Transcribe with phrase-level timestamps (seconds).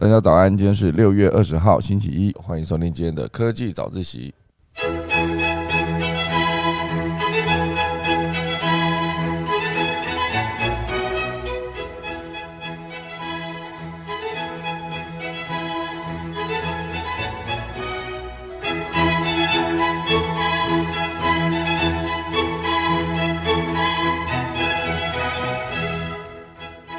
[0.00, 4.32] 大家早安，今天是六月二十号，星期一，欢迎收听今天的科技早自习。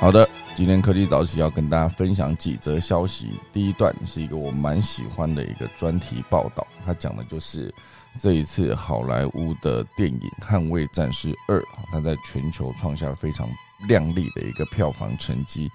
[0.01, 0.27] 好的。
[0.59, 3.31] 今天科技早起要跟大家分享几则消息。
[3.53, 7.73] 第一段是一个我蛮喜欢的一个专题报道，它讲的就是
[8.17, 13.49] 这一次好莱坞的电影《捍卫战士二》，它在全球创下非常
[13.87, 15.71] 亮丽的一个票房成绩。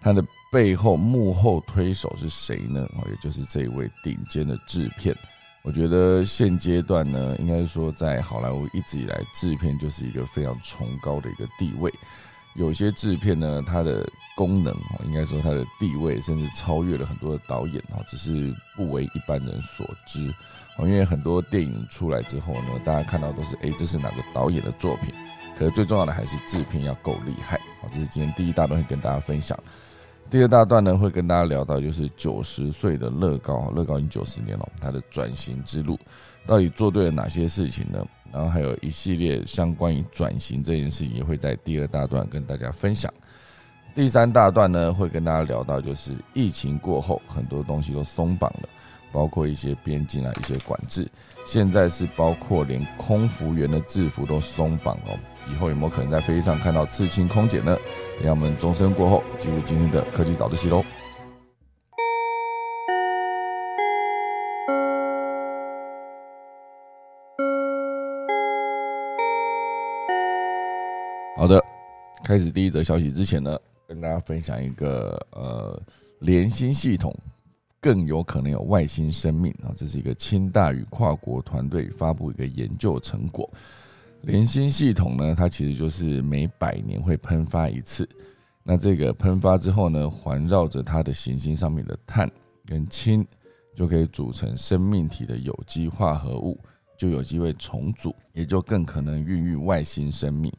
[0.00, 2.88] 它的背后幕后推手是谁呢？
[3.10, 5.14] 也就是这一位顶尖的制片。
[5.60, 11.92] 我觉得现阶段呢，应该说在好莱坞一直以来，制片就是一个非常崇高的一个地位。
[12.54, 14.06] 有些制片呢，它的
[14.36, 20.32] 功能哦，应该说它的地位甚至超越了很多的导演哦，只是不为一般人所知
[20.78, 20.86] 哦。
[20.86, 25.14] 因为很多电影出来之后呢，大家看到都是哎，这是哪个导演的作品？
[25.56, 27.88] 可是最重要的还是制片要够厉害哦。
[27.92, 29.58] 这是今天第一大段会跟大家分享。
[30.30, 35.98] 第二大段呢，会跟大家聊到就是九十岁的乐高，乐高已经九十年了，它的转型之路
[36.46, 38.02] 到底做对了哪些事情呢？
[38.32, 43.12] 然后还有一系列相关于转型这件事情，也会在第二大段跟大家分享。
[43.94, 48.68] 第三大段呢，会跟大家聊到，就是疫情过后，很多东西都松绑了，
[49.12, 51.06] 包括一些边境啊、一些管制。
[51.44, 55.18] 现在是包括连空服员的制服都松绑哦。
[55.52, 57.76] 以后有没有可能在飞机上看到刺青空姐呢？
[58.16, 60.82] 等下我们钟声过后，进入今天的科技早自习喽。
[71.42, 71.60] 好的，
[72.22, 75.82] 开始第一则消息之前呢，跟大家分享一个呃，
[76.20, 77.12] 联星系统
[77.80, 83.50] 更有可能有外星生命啊，这是一个清大与跨国团队发布一个研究成果。
[84.20, 88.08] 联星系统呢，它其实就是每百年会喷发一次，
[88.62, 92.30] 那这个喷发之后呢，环绕着它的行星上面的碳
[92.64, 93.26] 跟氢
[93.74, 96.56] 就可以组成生命体的有机化合物，
[96.96, 100.52] 就有机会重组，也就更可能孕育外星生命。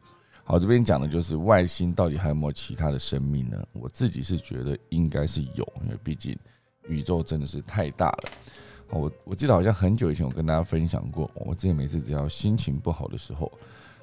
[0.46, 3.66] 好，这边讲的就是外星到底还有没有其他的生命呢？
[3.72, 6.38] 我自己是觉得应该是有，因为毕竟
[6.88, 8.24] 宇宙真的是太大了。
[8.90, 13.52] 我我记得好像很久以前我跟大家分享过，我之前每次只要心情不好的时候，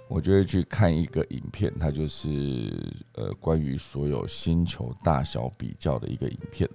[0.09, 6.69] 我就会去看一个影片，它就是呃关于所有星球大小比较的一个影片。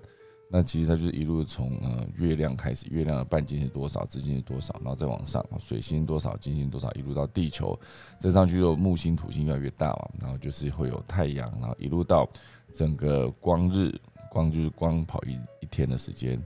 [0.48, 7.78] 那其实它就是一路从呃月亮开始，月亮的半径是多少，直径是多少，然后再往上，水星多少，金星多少，一路到地球，
[8.20, 12.30] 再上去就木星、土星越来越大嘛，然后就是会有太阳，然后一路到
[12.72, 13.92] 整个光日，
[14.30, 16.40] 光就是光跑一一天的时间，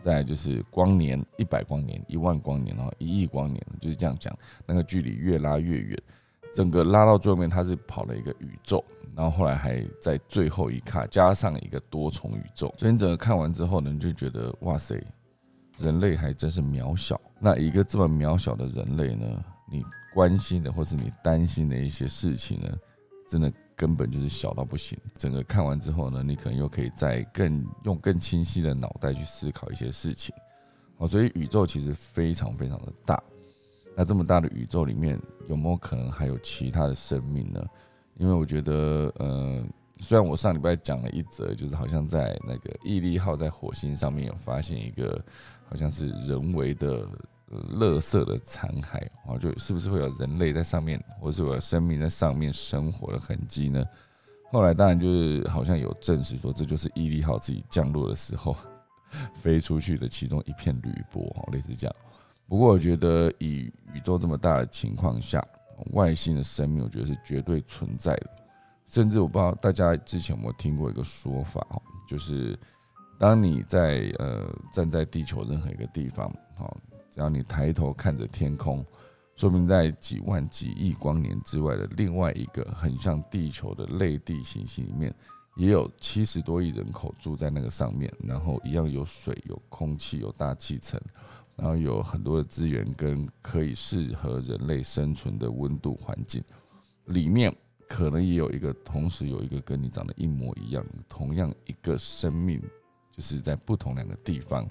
[0.00, 6.02] 再就是光年一百光年、一万光年，然后一亿光年，就是这样讲，那个距离越拉越远。
[6.54, 8.82] 整个拉到最后面，它是跑了一个宇宙，
[9.16, 12.72] 然后后来还在最后一卡加上一个多重宇宙。
[12.78, 15.04] 所以你整个看完之后呢，你就觉得哇塞，
[15.78, 17.20] 人类还真是渺小。
[17.40, 19.26] 那一个这么渺小的人类呢，
[19.68, 19.82] 你
[20.14, 22.68] 关心的或是你担心的一些事情呢，
[23.28, 24.96] 真的根本就是小到不行。
[25.16, 30.32] 整个看完之后呢，你可能又可以再更用更清晰的脑袋去思考一些事情。
[30.98, 33.20] 哦，所以宇宙其实非常非常的大。
[33.96, 37.64] 那这么大的宇宙里面，有没有可能还有其他的生命呢？
[38.16, 39.64] 因为我觉得，呃，
[39.98, 45.20] 虽然我上礼拜讲了一则，就是好像在那个毅力号在火星上面有发现一个
[45.68, 47.06] 好像是人为的
[47.78, 53.84] 垃圾的残骸，啊，就是不是会有人类在上面，或是有生命在上面生活的痕迹呢？
[54.52, 58.56] 后来当然就是好像有证实说，这就是毅力号自己降落的时候
[59.34, 61.96] 飞出去的其中一片铝箔，类似这样。
[62.46, 65.42] 不过，我觉得以宇宙这么大的情况下，
[65.92, 68.30] 外星的生命，我觉得是绝对存在的。
[68.86, 71.66] 甚至我不知道大家之前有没有听过一个说法，
[72.06, 72.56] 就是
[73.18, 76.76] 当你在呃站在地球任何一个地方，好，
[77.10, 78.84] 只要你抬头看着天空，
[79.36, 85.12] 说明在几万几亿光年之外的另外一个很像地球的类地行星里面，
[85.56, 91.00] 也有七十多亿人口住在那个上面，然后一样有水、有空气、有大气层。
[91.56, 96.42] 然后有很多的资源跟可以适合人类生存的温度环境，
[97.06, 97.54] 里面
[97.88, 102.60] 可能也有一个，同时有一个跟你长得一模一样，同样一个生命，
[103.12, 104.68] 就是在不同两个地方，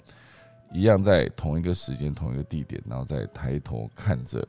[0.72, 4.46] 一样在同一个时间、同一个地点，然后在抬头看着，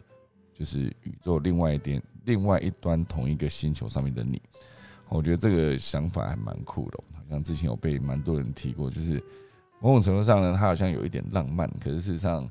[0.53, 4.41] 就是宇宙另外一点、另外一端同一个星球上面的你。
[5.07, 9.23] 我觉得这个想法还蛮酷的，好像之前有被蛮多人提过，就是
[9.79, 12.49] 某种程度上呢，它好像有一点浪漫，可是事实上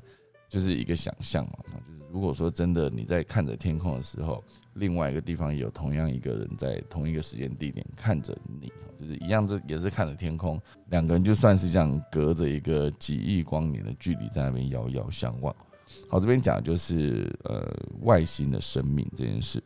[0.49, 1.53] 就是一个想象嘛。
[1.65, 4.43] 就是如果说真的你在看着天空的时候，
[4.75, 10.61] 另外一个地方有同样一个人在同一个时间地点看着你，就是一样，这也是看着天空，
[10.91, 15.55] 两个人就算是这样隔着一个几亿光年的距离在那边遥遥相望。
[16.09, 17.69] 好，这边讲的就是呃
[18.03, 19.63] 外星的生命这件事。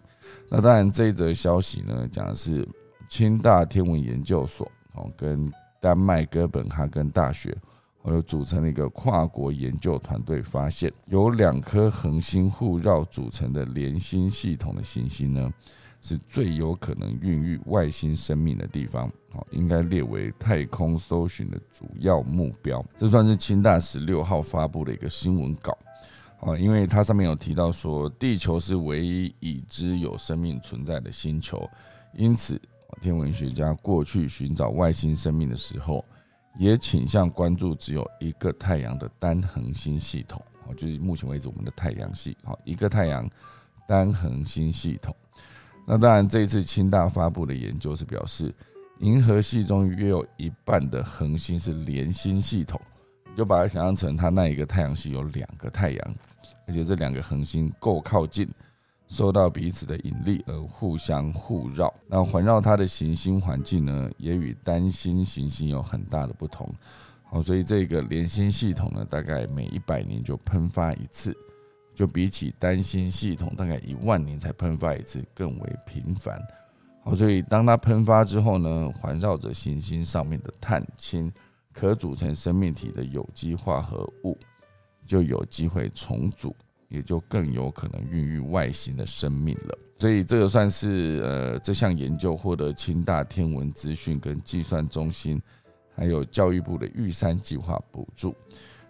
[0.48, 2.66] 那当然，这一则消息呢，讲的是
[3.08, 7.56] 清大天文研究所哦，跟丹麦哥本哈根大学，
[8.02, 15.52] 我又组成了一个跨国研究团队，发现有两颗恒星互绕组成的连星系统的行星呢，
[16.00, 19.10] 是最有可能孕育外星生命的地方。
[19.30, 22.84] 好，应该列为太空搜寻的主要目标。
[22.96, 25.76] 这算是清大十六号发布的一个新闻稿。
[26.40, 31.68] 哦，因为它上面有提到说，地球是唯一已知有生命存在的星球，
[32.14, 32.58] 因此
[32.98, 36.04] 天文学家过去寻找外星生命的时候，
[36.58, 40.42] 也倾向关注只有一个太阳的单恒星系统。
[40.66, 43.28] 哦，就是目前为止我们的太阳系，哦，一个太阳
[43.86, 45.14] 单恒星系统。
[45.86, 48.54] 那当然，这一次清大发布的研究是表示，
[48.98, 52.78] 银河系中约有一半的恒星是连星系统。
[53.30, 56.14] 你就把它想象成它那一个太阳系有两个太阳，
[56.66, 58.46] 而且这两个恒星够靠近，
[59.08, 61.92] 受到彼此的引力而互相互绕。
[62.06, 66.72] 那环绕它的行星环境呢，也与单星行星有很大的不同。
[67.24, 71.36] 好，所以这个连星系统呢，大概每一百年就喷发一次，
[71.94, 76.38] 就比起单星系统大概一万年才喷发一次更为频繁。
[77.02, 81.32] 好，所以当它喷发之后呢，环绕着行星上面的碳氢。
[81.70, 84.36] 可组成生命体的有机化合物
[85.06, 86.52] 就有机会重组，
[86.88, 89.78] 也就更有可能孕育外星的生命了。
[89.98, 95.40] 所以这个算是呃这项研究获得清大天文资讯跟计算中心，
[95.94, 98.34] 还有教育部的玉山计划补助。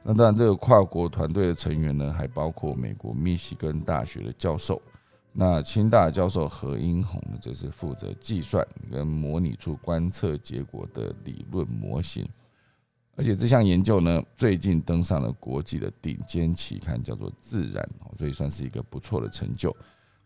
[0.02, 4.80] 那当然，这个跨国团队的成员呢，还包括美国密西根大学的教授。
[5.32, 12.26] 那清大教授何英红呢，则是负责计算跟模拟出观测结果的理论模型。
[13.18, 17.86] 而且这项研究呢，最近登上了国际的顶尖期刊，叫做《自然》，
[18.16, 19.76] 所以算是一个不错的成就。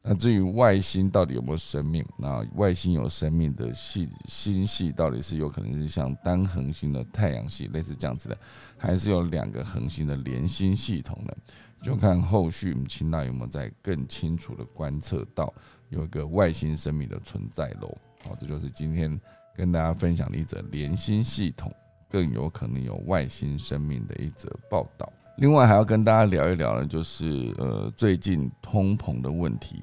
[0.03, 2.05] 那至于外星到底有没有生命？
[2.19, 8.37] 那外星有生命的系星系到底是有可能是像单恒星的太阳系类似这样子的，
[8.77, 11.35] 还是有两个恒星的连星系统呢？
[11.81, 15.51] 就看后续我们清大有没有在更清楚的观测到
[15.89, 17.97] 有一个外星生命的存在喽。
[18.23, 19.19] 好，这就是今天
[19.57, 21.73] 跟大家分享的一则连星系统。
[22.13, 25.11] 更有可能有外星生命的一则报道。
[25.39, 29.83] 另外，还要跟大家聊一聊呢，就是呃，最近通膨的问题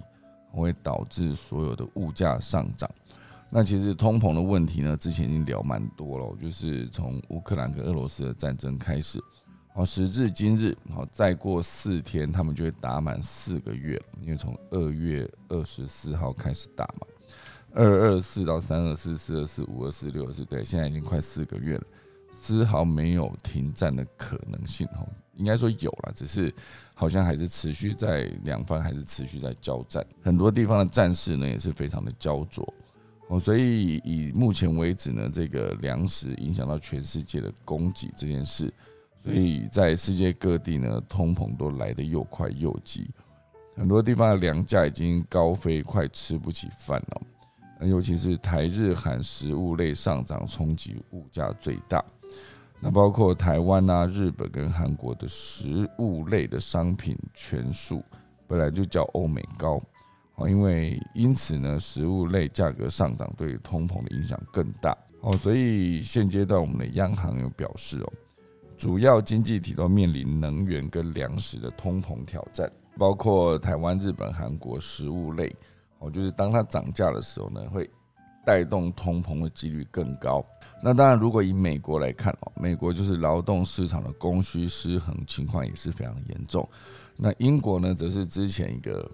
[0.51, 2.87] 会导致所有的物价上涨。
[3.49, 9.19] 那其实通膨的问题呢，之前已经聊蛮多了，就是从乌克兰跟俄罗斯的战争开始，
[9.73, 17.07] 好，时至今日，好，再过四天，他们就会打满四个月，因为从二月二十四号开始打嘛，
[17.73, 21.83] 二二四到三二四、四二四、五二四、六二四，对，现在已经快四个月了。
[22.41, 26.53] 丝毫没有停战的可能性哦，应该说有了，只是
[26.95, 32.73] 好像还是持续在两方还是持续在交战，很多地方的战事呢也是非常的焦灼
[33.27, 38.73] 哦，所以以目前为止呢，这个粮食影响到全世界的供给这件事，
[39.21, 43.11] 所以在世界各地呢，通膨都来得又快又急，
[43.75, 52.03] 很多地方的粮价已经高飞，快吃不起饭了，尤其是台日韩食物类上涨，冲击物价最大。
[52.81, 58.01] 那包括台湾啊、日本跟韩国的食物类的商品权数
[58.47, 59.81] 本来就较欧美高，
[60.35, 68.13] 哦，因为因此呢，食物类价格上涨对通膨的影响更大，哦，所以现阶段我们的央行有表示哦，
[68.77, 75.53] 主要经济体都面临能源跟粮食的通膨挑战，包括台湾、日本、韩国食物类，
[75.99, 77.89] 哦，就是当它涨价的时候呢，会。
[78.49, 80.43] 带动通膨的几率更高。
[80.81, 86.67] 那当然，如果以美国来看哦，美国就是劳动市场的供需失衡情况也是非常严重。
[87.15, 89.07] 那英国呢，则是之前一个，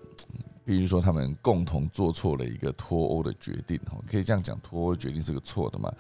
[0.64, 5.92] 比如说他们共同做错了一个脱欧的决定哦，可以这样讲，脱欧决定是个错的嘛？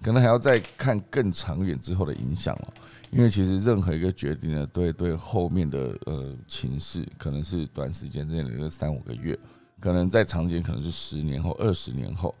[0.00, 2.68] 可能还要再看更长远之后的影响哦。
[3.10, 9.36] 因为其实任何一个决定呢，对对后面的呃情势，可能是短时间之内的三五个月，
[9.80, 12.32] 可能在长间可能是十年后、二十年后。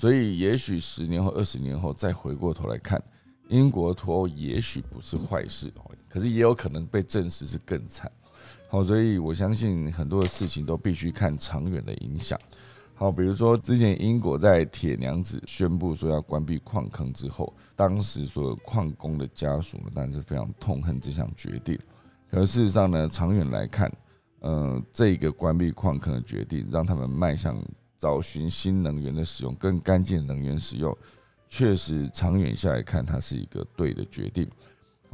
[0.00, 2.98] 所以，也许十年后、二十年后再回过头来看，
[3.50, 5.70] 英国脱欧也许不是坏事，
[6.08, 8.10] 可是也有可能被证实是更惨。
[8.70, 12.40] 好，所以我相信很多的事情都必须看长远的影响。
[12.94, 21.78] 好，比如说之前英国在铁娘子宣布说要关闭矿坑之后，当时所有矿工的家属呢，当然是非常痛恨这项决定。
[22.30, 23.92] 可事实上呢，长远来看，
[24.38, 27.62] 呃，这个关闭矿坑的决定，让他们迈向
[28.00, 30.96] 找寻新能源的使用，更干净的能源使用，
[31.48, 34.48] 确实长远下来看，它是一个对的决定。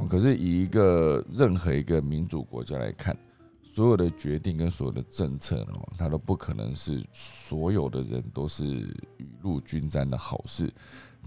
[0.08, 3.16] 可是以一个任何一个民主国家来看，
[3.64, 8.64] 所有的决定跟所有的政策呢，它都不可能是所有的人都是
[9.16, 10.72] 雨露均沾的好事，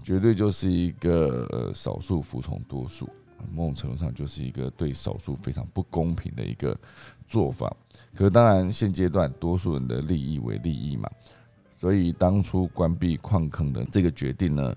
[0.02, 3.06] 绝对就是一个呃少数服从多数。
[3.52, 6.78] 某种程度上就是一个对少数非常不公平的一个
[7.26, 7.74] 做法。
[8.14, 11.08] 可是当然，现阶段多数人的利益为利益嘛，
[11.80, 14.76] 所以当初关闭矿坑的这个决定呢，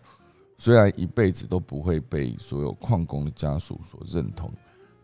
[0.58, 4.50] 虽然一辈子都不会被所有矿工的家属所认同，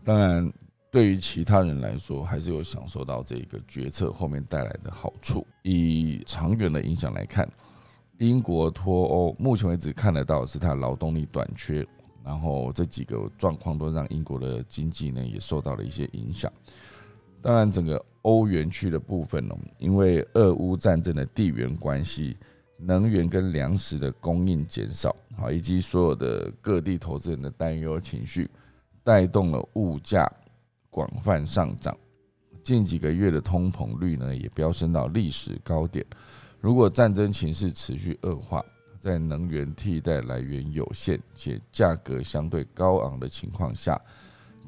[0.01, 0.50] 当然
[0.89, 5.46] 对于其他人来说，还是有享受到这个决策后面带来的好处。
[5.63, 7.46] 以长远的影响来看，
[8.20, 11.86] 英国脱欧，目前为止看得到是它劳动力短缺。
[12.24, 16.50] 然后这几个状况都让英国的经济呢也受到了一些影响。
[17.41, 22.36] 当然，整个欧元区的部分呢，因为俄乌战争的地缘关系，
[22.77, 28.50] 能源跟粮食的供应减少，啊，以及所有的各地投资人的担忧情绪，
[29.03, 30.29] 带动了物价
[30.89, 31.98] 广泛上涨。
[32.62, 36.05] 近几个月的通膨率呢也飙升到历史高点。
[36.60, 38.63] 如果战争情势持续恶化，
[39.00, 44.00] 在能源替代来源有限且价格相对高昂的情况下，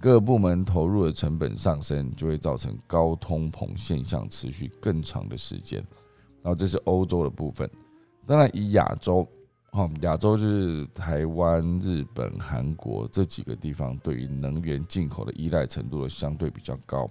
[0.02, 5.80] 各部门投入的成本上升，就会造成高通膨现象持续更长的时间。
[6.42, 7.70] 然后这是欧洲的部分，
[8.26, 9.28] 当然以亚洲，
[9.70, 17.08] 哈，亚洲就是台湾、日本、韩国这几个地方，对于能源进口的依赖程度相对比较高。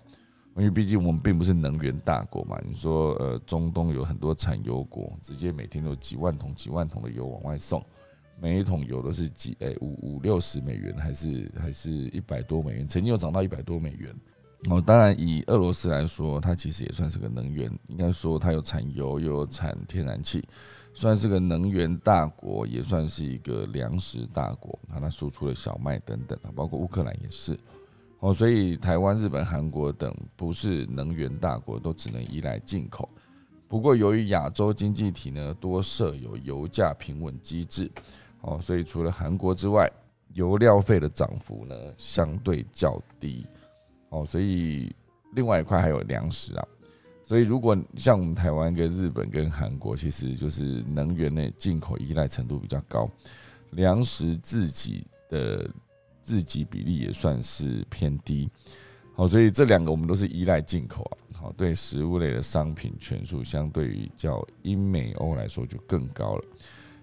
[0.56, 7.80] 因为毕竟我们并不是能源大国嘛，你说呃，中东有很多产油国，直接每天都几万桶、几万桶的油往外送，
[8.40, 14.14] 每一桶油都是几诶五五六十美元，还是还是一百多美元，曾经有涨到一百多美元。
[14.68, 20.42] 哦，当然以俄罗斯来说，它其实也算是个能源，应该说它有产油又有产天然气，
[20.92, 24.78] 算是个能源大国，也算是一个粮食大国。
[24.88, 27.59] 它输出的小麦等等啊包括乌克兰也是。
[28.18, 33.09] 哦，所以台湾、日本、韩国等不是能源大国，都只能依赖进口。
[33.66, 37.90] 不过，由于亚洲经济体呢多设有油价平稳机制，
[38.42, 39.90] 哦，所以除了韩国之外，
[40.32, 43.47] 油料费的涨幅呢相对较低。
[44.11, 44.94] 哦，所以
[45.35, 46.66] 另外一块还有粮食啊。
[47.23, 53.09] 所以，如果像我们台湾跟日本跟韩国，其实就是能源的进口依赖程度比较高，
[53.70, 55.68] 粮食自己的。
[56.23, 58.49] 自给比例也算是偏低，
[59.16, 66.44] 好，所以这两个我们都是依赖进口啊，好，对食物类的商品权数相对于较英美欧来说就更高了，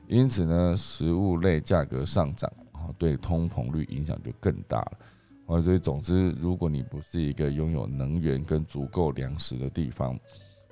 [0.08, 4.98] 因此呢，食物类价格上涨，好，对通膨率影响就更大了，
[5.46, 10.18] 好，所以总之，如果你不是一个拥有能源跟足够粮食的地方，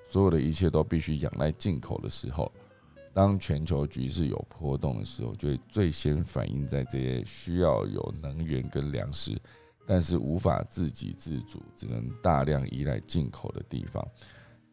[0.07, 2.51] 所有的一切都必须仰赖进口的时候。
[3.13, 9.37] 当全球局势有波动的时候，就会最先反映在这些需要有能源跟粮食，
[9.87, 14.05] 但是无法自给自足，只能大量依赖进口的地方，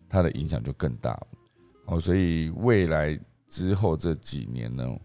[0.09, 1.17] 它的影响就更大。
[1.87, 3.17] 哦，所以未来
[3.53, 4.99] 之后这几年呢，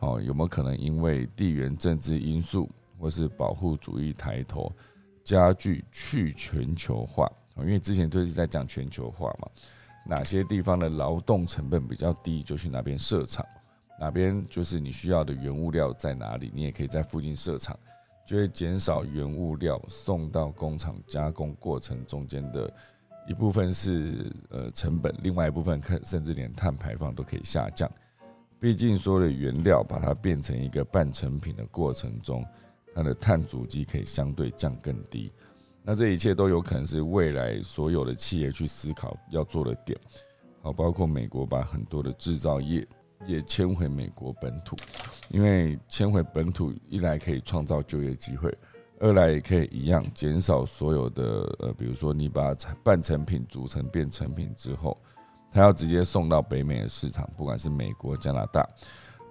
[0.00, 2.68] 哦，有没有可能因为地缘政治因素
[2.98, 4.70] 或是保护主义抬头，
[5.24, 7.26] 加剧去全球化？
[7.56, 9.48] 因为之前都是在讲全球化嘛。
[10.06, 13.42] 哪些地方的劳动成本比较低，就去哪边设厂；
[13.98, 17.74] 哪边就是你需要的原物料在哪里，你也可以在附近设厂，
[18.26, 22.70] 就会减少原物料送到工厂加工过程中间的
[23.26, 27.90] 一部分是呃成本，另外一部分可甚至连碳排放都可以下降。
[28.60, 32.44] 毕竟所有的原料把它变成一个半成品的过程中，
[32.94, 35.32] 它的碳足迹可以相对降更低。
[35.82, 39.98] 那这一切都有可能是未来所有的企业去思考要做的点，
[40.62, 42.86] 好，包括美国把很多的制造业
[43.26, 44.74] 也迁回美国本土，
[45.28, 48.56] 因为迁回本土一来可以创造就业机会，
[49.04, 54.98] 二来也可以一样减少所有的呃，比如说你把半成品组成变成品之后，
[55.52, 58.66] 它要直接送到北美的市场，不管是美国、加拿大，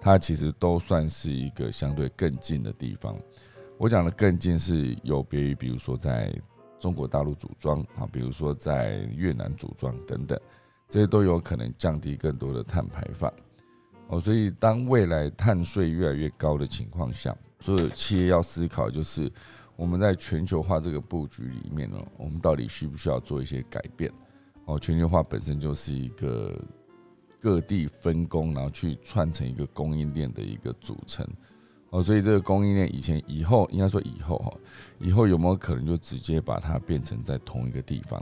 [0.00, 3.18] 它其实都算是一个相对更近的地方。
[3.76, 6.32] 我讲的更近是有别于，比如说在
[6.78, 10.38] 中国大陆组装啊，比如说在越南组装等等，
[10.88, 13.28] 这些都有可能降低更多的碳排放
[14.06, 14.20] 哦。
[14.20, 19.28] 所以，当未来碳税越来越高的情况下，所有企业要思考就是
[19.76, 24.12] 我们在全球化这个布局里面呢，我们到底需不需要做一些改变？
[24.66, 26.58] 哦，全球化本身就是一个
[27.40, 31.26] 各地分工，然后去串成一个供应链的一个组成。
[31.90, 34.52] 哦，所以这个供应链以前、以后，应该说以后哈，
[34.98, 38.20] 以后有没有可能就直接把它变成在同一个地方？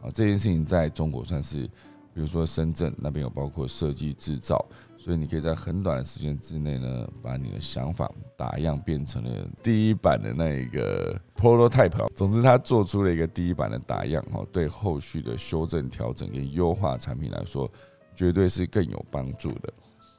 [0.00, 1.68] 啊，这件事情在中国算是，
[2.14, 4.64] 比如说深圳那边有包括设计制造，
[4.98, 12.08] 所以你可以在很短的时间之内呢，把你的想法打样变成了第一版的那一个 prototype。
[12.14, 17.70] 总之，它做出了一个第一版的打样，哈，对后续的修正、调整跟优化产品来说，
[18.14, 19.72] 绝对是更有帮助的。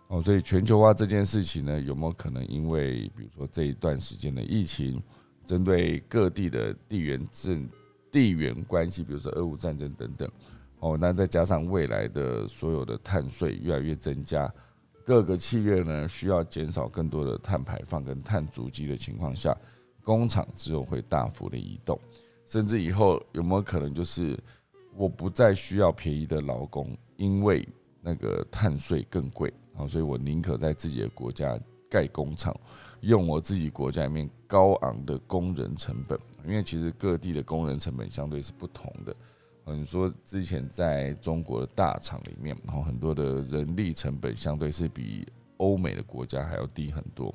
[0.08, 5.02] 哦，所以全球化这件事情呢，有没有可能因为比如说这一段时间的疫情，
[5.46, 7.68] 针对各地的地缘政、
[8.12, 10.30] 地缘关系，比如说俄乌战争等等，
[10.84, 14.54] 哦，那再加上未来的所有的碳税越来越增加，
[15.06, 19.56] 各个企业呢需要减少更多的碳排放跟碳足迹的情况下，
[20.04, 21.98] 工厂之后会大幅的移动，
[22.46, 24.38] 甚至以后有没有可能就是
[24.94, 27.66] 我不再需要便宜的劳工，因为
[28.02, 29.54] 那个碳税更贵。
[29.75, 31.58] 好，所以我宁可在自己的国家
[31.90, 32.54] 盖工厂，
[33.00, 39.16] 用我自己国家里面高昂的工人成本，因为其实各地的工人成本相对是不同的。
[39.65, 45.25] 嗯，说之前在中国的大厂里面，然后很多的人力成本相对是比
[45.58, 47.34] 欧美的国家还要低很多。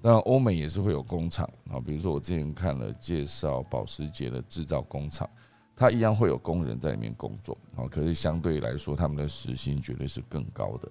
[0.00, 5.30] 那，欧美也是会有工厂啊，比如说我之前看了介绍保时捷的制造工厂，
[5.76, 10.90] 它一样会有工人在里面工作，啊，可是相对来说，他们的时薪绝对是更高的。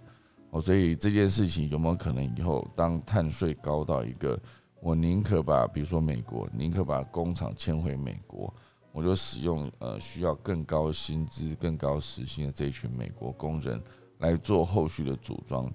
[0.51, 4.39] 哦，所以这件事情有没有可能以后当碳税高到一个，
[4.79, 8.53] 我宁可把比如说美国，宁可把工厂迁回美国，
[8.91, 13.81] 我就使用呃需要更高薪资、更高时薪的这一群美国工人
[14.19, 15.71] 来做后续的组装，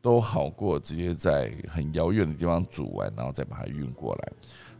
[0.00, 4.32] 都好过直接在很遥远的地方组完，然后再把它运过来。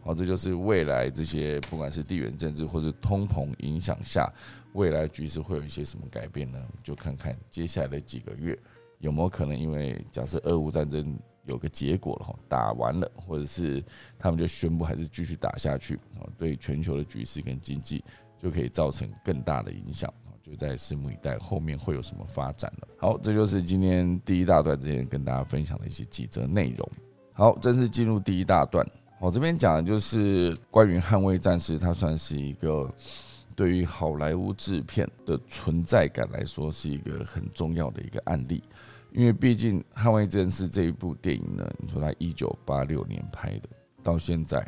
[0.02, 4.32] 好，这就是未来这些不管是地缘政治或者通膨影响下，
[4.72, 6.58] 未来局势会有一些什么改变呢？
[6.82, 8.58] 就看看接下来的几个月。
[9.00, 13.82] 有没有可能，因为假设俄乌战争有个结果了哈，打完了，或者是
[14.18, 18.04] 他们就宣布还是继续打下去啊，对全球的局势跟经济
[18.38, 22.88] 就可以造成更大的影响就在拭目以待，后面会有什么发展了。
[22.98, 26.90] 好，这就是今天第一大段之前跟大家分享的一些几则内容。
[27.32, 28.86] 好，正式进入第一大段，
[29.20, 32.92] 我这边讲的就是关于《捍卫战士》，它算是一个
[33.54, 38.62] 对于好莱坞制片的存在感来说是一个很重要的一个案例。
[39.12, 43.68] 因为毕竟《捍卫战士》这一部电影呢，你说它一九八六年拍的，
[44.02, 44.64] 到现在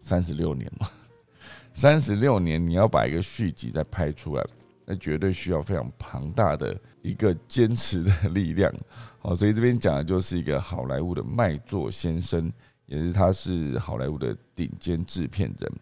[0.00, 0.90] 三十六年了，
[1.72, 4.44] 三十六年你要把一个续集再拍出来，
[4.84, 8.72] 那绝对需要非常庞大的一个坚持的力量。
[9.18, 12.52] 好， 所以这边讲的就是一个好莱坞的卖座先生，
[12.86, 15.72] 也是他是好莱坞的顶尖制片人。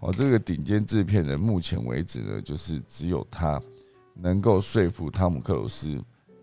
[0.00, 3.60] 哦，这个顶尖制片人目前为止呢，就是只有他
[4.14, 5.98] 能够说服汤姆克鲁斯。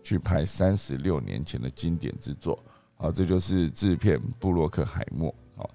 [0.06, 2.56] 去拍三十六年前的经典之作，
[2.94, 5.34] 好，这就是制片布洛克海默。
[5.56, 5.68] 好，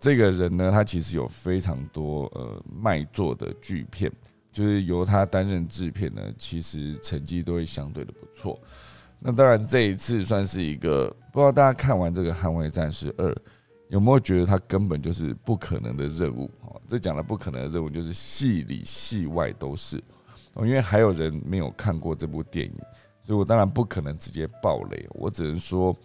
[0.00, 4.10] 这个人呢，他其实有非常多呃卖座的巨片，
[4.50, 8.58] 就是由他担任制片呢，其实成绩都会相对的不错。
[9.18, 13.30] 那当然这一次算是一个，不知道大家看完这个《捍卫战士二》，
[13.90, 16.50] 有没有觉得他根本就是不可能的任务？
[16.62, 20.02] 哦，这讲的不可能的任务，就是戏里戏外都是。
[20.54, 22.74] 哦，因为还有人没有看过这部电影。
[23.26, 25.96] 所以我当然不可能直接爆雷，我只能说，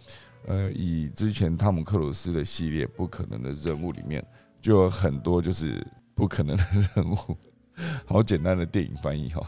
[0.46, 4.20] 呃，以之前汤姆克鲁斯的系列《不可能的任务》里面，
[4.60, 6.64] 就有很多就是不可能的
[6.96, 7.16] 任务，
[8.04, 9.40] 好简单的电影翻译哈，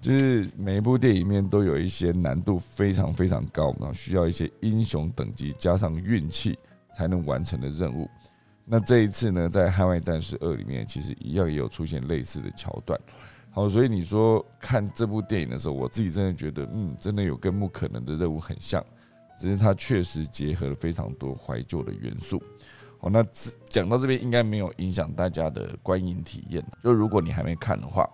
[0.00, 6.56] 就是每一部电影里面都有一些难度非常非常高，然后需要一些英雄等级加上运气
[6.96, 8.08] 才能完成的任务。
[8.64, 12.96] 那这一次呢，在《捍卫战士二》里面，其实一样也有出现类似的桥段。
[13.50, 18.84] 好，所以你说看这部电影的时候，我自己真的觉得，嗯，真的有跟《不可能的任务》很像，
[19.38, 22.40] 只是它确实结合了非常多怀旧的元素。
[23.00, 23.24] 好，那
[23.68, 26.64] 讲到这边应该没有影响大家的观影体验。
[26.84, 28.08] 就如果你还没看的话，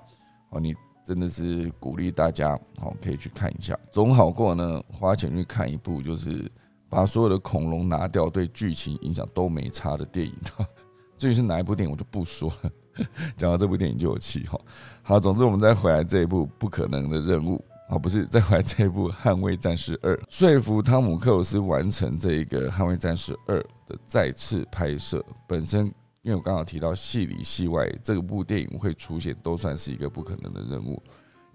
[0.50, 6.50] 哦，你真的是鼓励大家，好，可以去看一下，总好过呢花钱去看一部就是
[6.88, 10.34] 把所有的恐龙拿掉，对剧情影响都没差的电影。
[11.18, 12.70] 至于是哪一部电影，我就不说了。
[13.36, 14.60] 讲到这部电影就有气哈。
[15.02, 25.24] 好，总之我们再回来这一部不可能的任务啊，不是再回来这一部《捍卫战士二》，说服汤姆克鲁斯完成这一个《捍卫战士二》的再次拍摄。
[25.46, 25.86] 本身
[26.22, 31.02] 因为我刚好提到戏里戏外，这部电影会出现，都算是一个不可能的任务。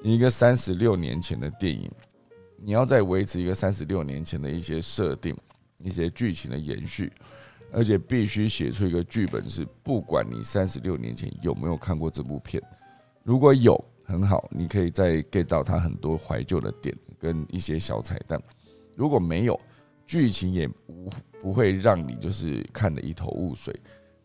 [0.04, 1.90] 一个三十六年前的电影，
[2.56, 5.36] 你要再维持一个三十六年前的一些设定、
[5.84, 7.12] 一些剧情的延续。
[7.72, 12.62] 而且必须写出一个剧本，是不管你三十六年前有没有看过这部片，
[13.24, 18.42] 如果有很好，你可以再 get 到它很多怀旧的点，跟一些小彩蛋。
[18.96, 19.60] 如果没有
[20.06, 21.10] 剧情，也不
[21.42, 23.74] 不会让你就是看得一头雾水。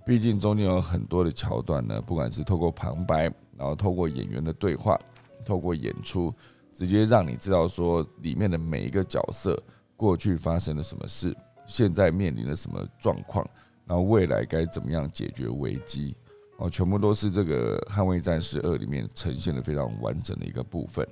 [0.06, 3.22] 毕竟中间有很多的桥段呢，不管是透过旁白，
[3.56, 4.98] 然后透过演员的对话，
[5.46, 6.32] 透过演出，
[6.72, 9.62] 直接让你知道说里面的每一个角色
[9.96, 11.34] 过去发生了什么事，
[11.66, 13.46] 现在面临了什么状况，
[13.86, 16.16] 然后未来该怎么样解决危机，
[16.58, 21.06] 哦，全部都是这个《捍卫战士二》里面呈现的非常完整的一个部分。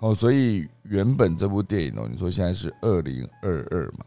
[0.00, 4.04] 哦，所以原本这部电影哦，你说现在是二零二二嘛，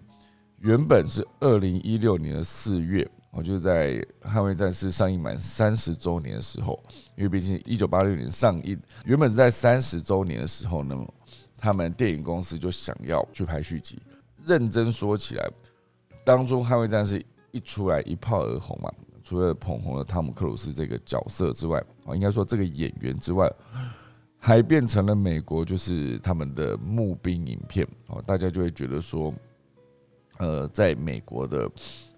[0.60, 3.10] 原本是二零一六年的四月。
[3.36, 6.80] 我就在《捍卫战士》上映满三十周年的时候，
[7.18, 10.96] 因为毕竟一九八六年上映，原本在三十周年的时候呢，
[11.58, 14.00] 他们电影公司就想要去拍续集。
[14.46, 15.50] 认真说起来，
[16.24, 17.20] 当初《捍卫战士》
[17.52, 18.92] 一出来一炮而红嘛，
[19.24, 23.52] 除了捧红了汤姆克鲁斯这个角色之外，啊，应该说这个演员之外，
[24.38, 29.34] 还变成了美国就是他们的募兵影片哦，大家就会觉得说，
[30.38, 31.72] 呃，在美国的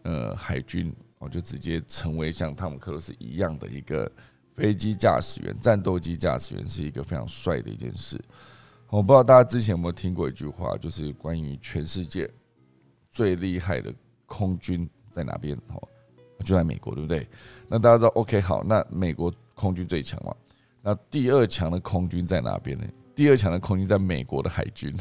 [0.04, 0.94] 呃海军。
[1.18, 4.12] 我就直接成为像汤姆克鲁斯一样的一个
[4.54, 8.22] 飞机驾驶员、战斗机驾驶员，是一个非常帅的一件事。
[8.90, 12.30] 我不知道大家之前有没有听过一句话，就是关于全世界
[13.16, 13.92] 最厉害的
[14.28, 15.58] 空军在哪边？
[15.70, 15.82] 哦，
[16.44, 17.28] 就在美国，对不对？
[17.68, 20.36] 那大家知道，OK，好，那美国空军最强嘛？
[20.84, 22.86] 那第二强的空军在哪边呢？
[23.16, 24.94] 第二强的空军在美国的海军，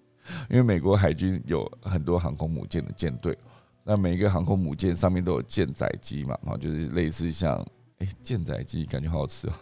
[0.50, 3.38] 因为美国海军有很多航空母舰的舰队。
[3.84, 7.64] 那每一个航空母舰上面都有舰载机嘛，啊，就是类似像，
[7.98, 9.52] 哎，舰载机感觉好好吃哦，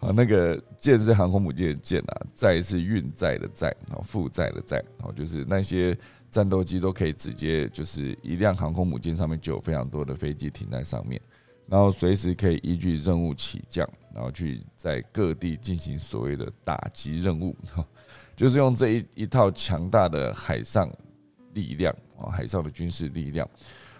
[0.00, 5.96] 啊， 那个舰是航空母舰的舰啊，载是运载的载，然后负载的载，哦，就是那些
[6.32, 11.20] 战斗机都可以直接就是一辆航空母舰上面就有非常多的飞机停在上面，
[11.68, 17.54] 然后随时可以依据任务起降，然后去在各地进行所谓的打击任务，
[18.34, 20.90] 就是用这一一套强大的海上。
[21.54, 23.46] 力量啊，海上的军事力量，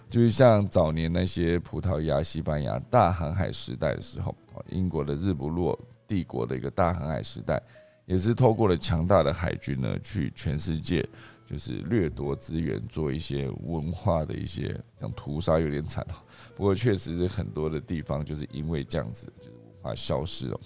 [0.09, 4.35] 就是像早年那些葡萄牙、西班牙大航海时代的时候，
[4.71, 7.63] 英国的日不落帝国的一个大航海时代，
[8.13, 11.03] 也是透过了强大的海军呢，去全世界
[11.47, 16.07] 就是掠夺资源，做一些文化的一些这样屠杀，有点惨
[16.55, 20.61] 不过确实是很多的地方就是因为这样子，就是文化消失了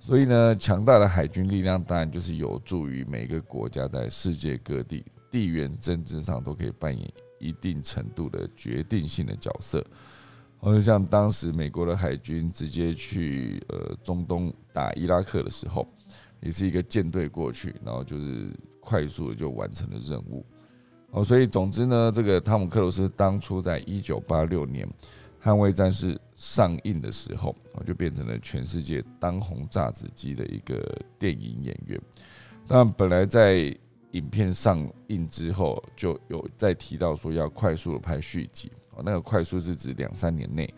[0.00, 5.04] 所以呢，强大的海军力量当然就是有助于每个国家在世界各地。
[5.30, 9.84] 地缘政治上都可以扮演一定程度的决定性的角色，
[10.58, 15.86] 或者像当时美国的海军直接去呃中东打伊拉克的时候，
[16.40, 20.44] 也是一个舰队过去，然后就是快速的就完成了任务。
[21.10, 24.86] 哦，所以总之呢，这个汤姆克鲁斯当初在一九八六年
[25.44, 30.80] 《捍卫战士》上映的时候，哦就变成了全世界当红炸子鸡的一个
[31.18, 32.00] 电影演员。
[32.66, 33.74] 但本来在
[34.10, 40.68] 影片上映之后，就有在提到说要快速的拍续集哦，那个快速是指两三年内，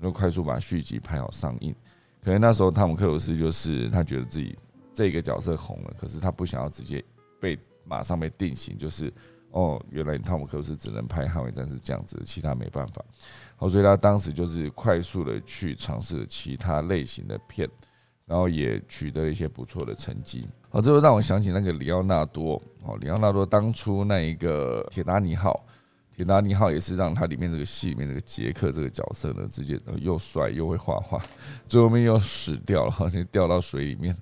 [0.00, 1.74] 就快速把续集拍好上映。
[2.22, 4.56] 可能那时候汤姆克鲁斯就是他觉得自己
[4.92, 7.04] 这个角色红了，可是他不想要直接
[7.40, 9.12] 被马上被定型，就是
[9.50, 13.04] 哦，原来汤姆克鲁斯只能拍捍卫战士这样子，其他没办法。
[13.56, 17.68] 好，所以他当时就是快速的去尝试其他类型的片，
[18.26, 20.46] 然后也取得了一些不错的成绩。
[20.70, 22.60] 哦，这就让我想起那个里奥纳多。
[22.84, 25.64] 哦，里奥纳多当初那一个铁达尼号，
[26.16, 31.20] 铁达尼号也是让他里面这个戏里面这个杰克这个角色呢，直接又帅又会画画，
[31.66, 34.16] 最后面又死掉了，好像掉到水里面。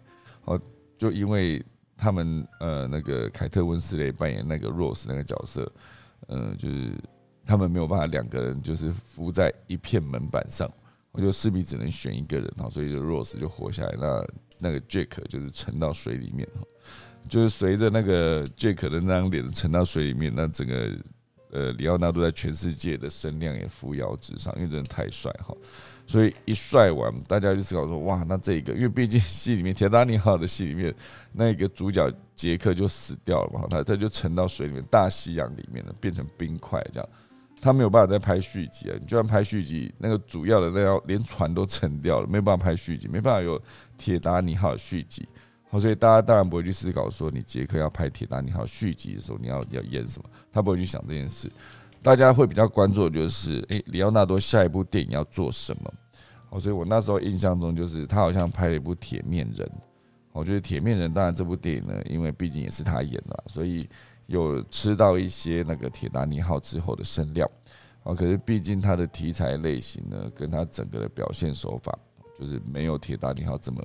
[0.49, 0.61] 哦，
[0.97, 1.65] 就因为
[1.97, 5.71] 他们呃那个凯特温斯雷扮演那个 Rose 那个角色，
[6.27, 6.93] 呃，就是
[7.45, 10.71] 他们没有办法两个人就是浮在一片门板上。
[11.11, 14.27] 我就势必只能选一个人哈，所以就 Rose 就活下来，那
[14.61, 16.61] 那个 Jack 就是沉到水里面哈，
[17.29, 20.93] 就是随着那个 Jack 的那张脸沉到水里面，那整个
[21.51, 25.55] 呃里奥纳多在全世界的声量也扶摇直上，因为真的太帅哈，
[26.07, 30.95] 所以一帅完，大家就思考说哇，那这个因为毕竟戏里面铁达尼号的戏里面
[31.33, 37.09] 那个主角杰克就死掉了嘛，他他就沉到水里面大西洋里面了，变成冰块这样。
[37.61, 38.97] 他没有办法再拍续集啊！
[39.01, 43.61] 你就算拍续集，那个主要的那条连船都沉掉了，没有办法拍续集，没办法有
[43.97, 45.29] 铁达尼号续集。
[45.71, 50.29] 好，所以大家当然不会去思考说，你杰克要拍铁达尼号续集的时候，你要要演什么？
[50.51, 51.51] 他不会去想这件事。
[52.03, 55.93] 大家会比较关注的就是，诶，里奥纳多下一部电影要做什么？
[56.51, 59.67] 好，所以我那时候印象中就是他好像拍了一部《铁面人》。
[60.33, 63.87] 我觉得《铁面人》当然这部电影呢，因为毕竟也是他演的，所以。
[64.29, 67.51] 有吃到一些那个铁达尼号之后的声量，
[68.03, 71.99] 啊，可是毕竟它的题材类型呢，跟它整个的表现手法，
[72.39, 73.83] 就是没有铁达尼号这么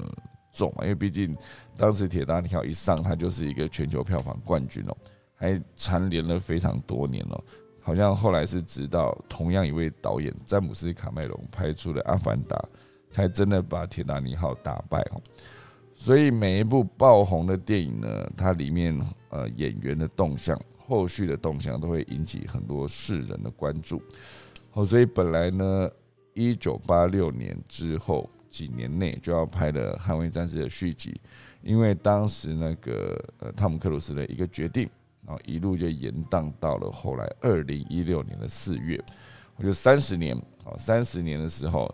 [0.53, 1.35] 重嘛，因为毕竟
[1.75, 4.95] 当时《铁达尼号》一上，它就是一个全球票房冠军哦，
[5.35, 7.43] 还蝉联了非常多年哦。
[7.81, 12.55] 好像后来是直到同样一位导演詹姆斯卡麦隆拍出了《阿凡达》，
[13.09, 15.21] 才真的把《铁达尼号》打败哦。
[15.93, 18.97] 所以每一部爆红的电影呢，它里面
[19.29, 24.01] 呃演员的动向、后续的动向都会引起很多世人的关注。
[24.71, 25.89] 好，所以本来呢，
[26.33, 31.19] 一九八六年之后几年内就要拍的《捍卫战士》的续集，
[31.63, 34.87] 因为当时那个呃汤姆克鲁斯的一个决定，
[35.25, 39.03] 然后一路就延宕到了后来二零一六年的四月。
[39.55, 41.93] 我觉得三十年，好三十年的时候，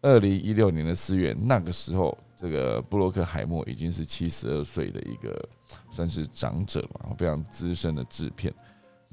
[0.00, 2.16] 二零一六年的四月，那个时候。
[2.40, 5.48] 这个布洛克海默已经是七十二岁的一个
[5.90, 8.54] 算是长者嘛，非常资深的制片。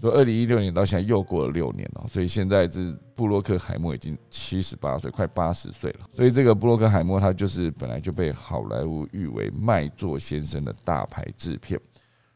[0.02, 2.82] 说二零一六年到现在又过了六年了，所以现在这
[3.16, 6.00] 布洛克海默已经七十八岁，快八十岁了。
[6.12, 11.80] 所以这个布洛克海默他就是本来就被好莱坞誉为卖座先生的大牌制片。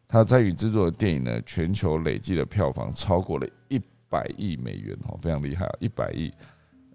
[0.07, 6.33] 他参与制作的电影呢，全球累计的票房超过了一百亿美元，哦，非常厉害啊，一百亿。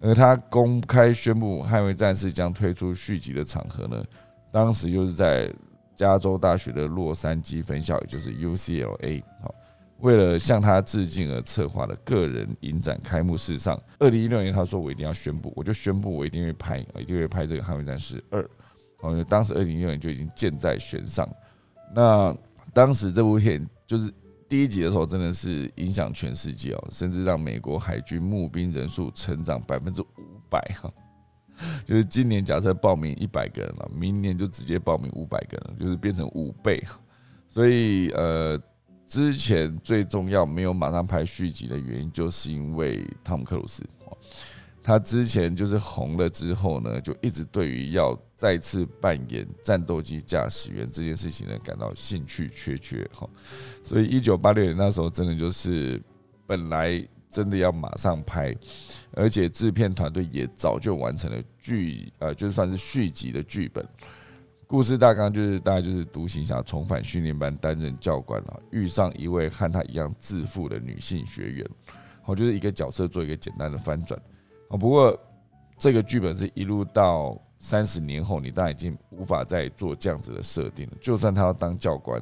[0.01, 4.03] 而他公开宣布《捍卫战士》将推出续集的场合呢，
[4.51, 5.49] 当时就是在
[5.95, 9.23] 加州大学的洛杉矶分校，也就是 UCLA。
[9.41, 9.55] 好，
[9.99, 18.41] 为了向他致敬而策划的个人影展开幕式上，二零一六年他说：“我一定要宣布，我就宣布我一定会拍，我一定会拍这个《捍卫战士二》。”
[18.97, 21.27] 好，当时二零一六年就已经箭在弦上。
[21.93, 22.35] 那
[22.73, 24.11] 当时这部片就是。
[24.47, 30.05] 第一集的时候真的是影响全世界哦，甚至让美国海军募兵人数成长百分之五
[30.47, 30.93] 百哈，
[31.83, 36.79] 就是今年假设报名一百个人了，明年就直接报名五百个人，就是变成五倍。
[37.47, 38.55] 所以呃，
[39.07, 43.83] 之前最重要没有马上拍续集的原因，就是因为汤姆克鲁斯。
[44.81, 53.27] 他之前就是红了之后呢，就一直对于要再次扮演战斗机驾驶员这件事情呢感到兴趣缺缺哈，
[53.83, 55.99] 所以一九八六年那时候真的就是
[56.45, 58.55] 本来真的要马上拍，
[59.13, 63.83] 而且制片团队也早就完成了剧呃就算是续集的剧本，
[64.67, 71.69] 故事大纲就是大概就是独行侠重返训练班担任教官了，遇上一位和他一样自负的女性学员，
[72.21, 74.19] 好就是一个角色做一个简单的翻转。
[74.69, 75.17] 哦，不过
[75.77, 80.93] 这个剧本是一路到三十年后，你当然已经无法再做这样子的设定了。
[80.99, 82.21] 就算他要当教官，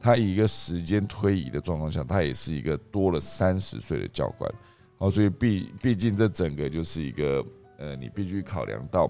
[0.00, 4.52] 他以一个时间推移的状况下，他也是一个多了三十岁的教官。
[4.98, 7.44] 好，所以毕毕竟这整个就是一个
[7.78, 9.08] 呃，你必须考量到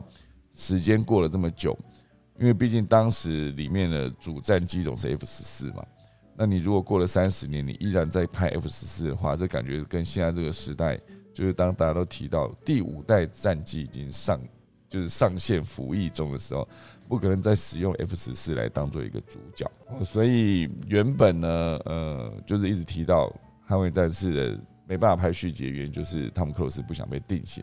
[0.52, 1.76] 时间过了这么久，
[2.38, 5.84] 因为毕竟当时里面的主战机种是 F 十四嘛。
[6.36, 10.98] 那你如果过了三十年，你依然在拍 F 十四的话，这感觉跟现在这个时代。
[11.34, 14.40] 就是当大家都提到第五代战机已经上，
[14.88, 16.66] 就是上线服役中的时候，
[17.06, 19.70] 不可能再使用 F 十四来当做一个主角。
[20.02, 21.48] 所以原本呢，
[21.84, 23.30] 呃，就是一直提到
[23.68, 27.62] 捍卫战士的没办法拍续集的原因，就是汤姆克鲁斯不想被定型，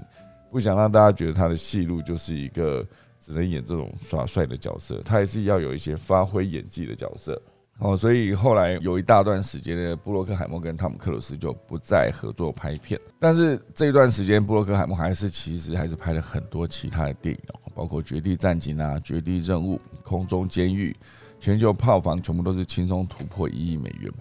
[0.51, 2.87] 不想让大家觉得他的戏路就是一个
[3.23, 7.41] 只能演这种耍帅的角色，他还是要有一些发挥演技的角色。
[7.79, 12.99] 哦，所以后来有一大段时间呢，布洛克海默跟汤姆克鲁斯就不再合作拍片。
[13.19, 17.41] 但是这一段时间，布洛克海默还是其实还是拍了很多其他的电影，
[17.73, 20.91] 包括《绝地战警》啊，《绝地任务》、《空中监狱》，
[21.39, 24.11] 全球票房全部都是轻松突破一亿美元。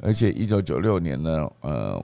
[0.00, 2.02] 而且一九九六年呢，呃。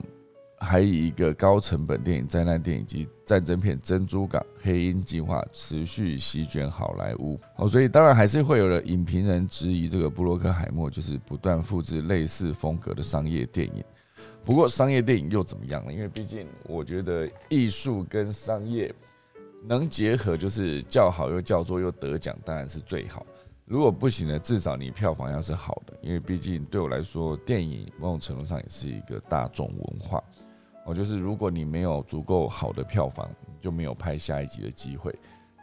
[0.57, 7.39] 还以一个高成本电影、灾难电影及战争片《珍珠港黑鹰计划》持续席卷好莱坞。
[7.55, 13.83] 好，所以当然还是会有了影评人质疑这个布洛克海默就是不断复制类似风格的商业电影。
[14.43, 15.91] 不过商业电影又怎么样呢？
[15.91, 18.93] 因为毕竟我觉得艺术跟商业
[19.63, 23.25] 能结合，就是叫好又叫座又得奖，当然是最好。
[23.65, 30.23] 如果不行呢，至少你票房要是好的，因为毕竟对我来说，电影某种程度上也是一个大众文化。
[30.85, 35.13] 哦，就是如果你没有足够好的票房，就没有拍下一集的机会，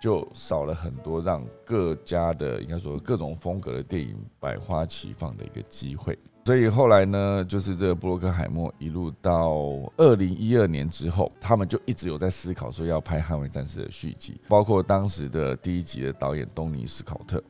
[0.00, 6.18] 就少了很多让各家的应该说各种风格的电影百花齐放的一个机会。
[6.44, 9.61] 所以后来呢，就是这个布洛克海默一路到
[9.96, 17.40] 二零一二年之后，他们就一直有在思考说要拍《捍卫战士》的续集，包括当时的第一集的导演东尼斯考特。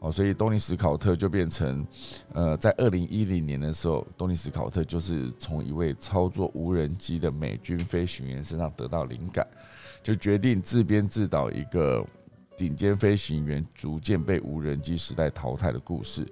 [0.00, 1.84] 哦，所以东尼史考特就变成，
[2.32, 9.44] 呃，在二零一零年的时候，东尼史考特就是从一位操作无人机的美军飞行员身上得到灵感，
[10.00, 12.06] 就决定自编自导一个
[12.56, 16.24] 顶尖飞行员逐渐被无人机时代淘汰的故事。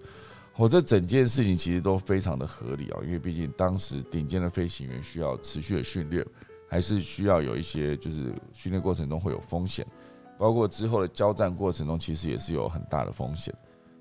[0.55, 6.25] 哦，这整件事情其实都非常的合理啊，因为毕竟当时顶尖的飞行员需要持续的训练，
[6.69, 9.85] 还是需要有一些就是训练过程中会有风险。
[10.39, 13.55] 包括之后的交战过程中，其实也是有很大的风险，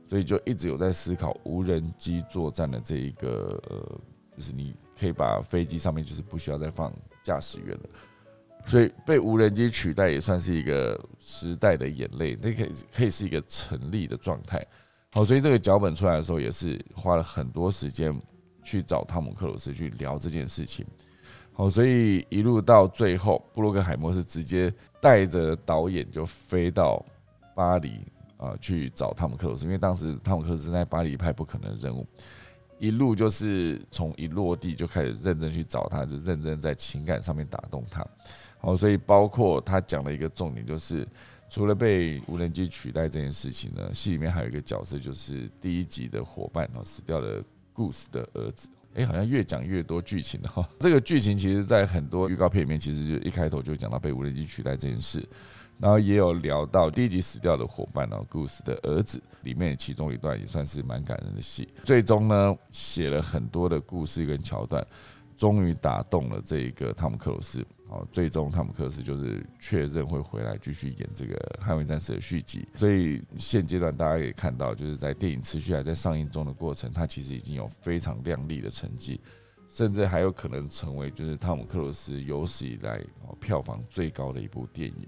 [0.08, 4.00] 所以就一直有在思考无人机作战的这一个呃，
[4.38, 6.93] 就是你可以把飞机上面就是不需要再放
[7.24, 7.84] 驾驶员了，
[8.65, 14.65] 所以被无人机取代也算是一个时代的眼泪，那可以可以是一个成立的状态。
[15.13, 18.13] 好，所以这个脚本出来的时候，也是花了很多时间
[18.62, 20.86] 去找汤姆克鲁斯去聊这件事情。
[21.56, 27.04] 好，所以一路到最后，布洛克海默是直接带着导演就飞到
[27.56, 28.02] 巴黎
[28.38, 32.06] 啊去找汤姆克鲁斯，因为当时汤姆克鲁斯在巴黎拍不可能的任务，
[32.78, 38.06] 一路就是从一落地就开始认真去找他，就认真在情感上面打动他。
[38.60, 41.08] 好，所以包括他讲的一个重点就是。
[41.48, 47.41] 除了被无人机取代这件事情呢，戏里面还有一个角色，就是第一集的伙伴哦，死掉的
[47.74, 48.68] Goose 的儿子。
[48.96, 50.68] 哎，好像越讲越多剧情了哈。
[50.80, 55.28] 这个剧情其实，在很多预告片里面，其实就一开头就讲到被无人机取代这件事，
[55.80, 61.68] 然后也有聊到第一集死掉的伙伴哦，Goose 的儿子里面其中一段也算是蛮感人的戏。
[61.84, 64.86] 最终呢，写了很多的故事跟桥段，
[65.36, 67.66] 终于打动了这一个汤姆克鲁斯。
[67.88, 79.21] 哦，最终汤姆克斯就是确认会回来继续演这个《捍卫战士》的续集，所以现阶段大家可以看到，就是在电影持续还在上映中的过程，它其实已经有非常亮丽的成绩，
[79.67, 83.00] 甚至还有可能成为就是汤姆克鲁斯有史以来
[83.39, 85.08] 票房最高的一部电影。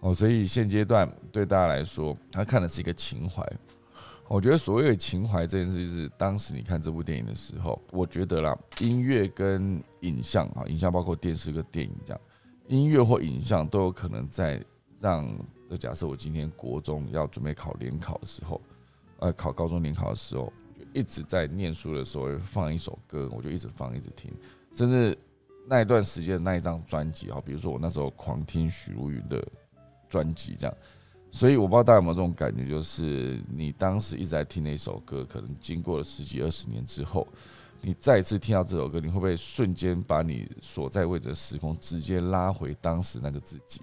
[0.00, 3.46] 哦，所以现阶段对大家来说，他看的是一个情怀。
[4.32, 12.20] 我觉得所谓的情怀这件事，是当时你看这部电影的时候，我觉得啦，音乐跟影像啊，影像包括电视跟电影这样，
[12.66, 14.64] 音乐或影像都有可能在
[14.98, 15.30] 让，
[15.68, 18.58] 就假设我今天国中要准备考联考的时候，
[19.18, 20.50] 呃，考高中联考的时候，
[20.94, 24.32] 一直在念书的时候放一首歌，我就一直放一直听，
[24.72, 25.16] 甚至
[25.68, 29.46] 那一段时间的那一张专辑啊，比如说我那时候狂听许茹芸的
[30.08, 30.74] 专辑这样。
[31.34, 37.26] 所以我不知道大家有没有这种感觉，就是你当时一直在听那首歌，可能经过了十几二十年之后，
[37.80, 43.80] 你再次听到这首歌，你会不会瞬间把你所在位置的时空直接拉回当时那个自己？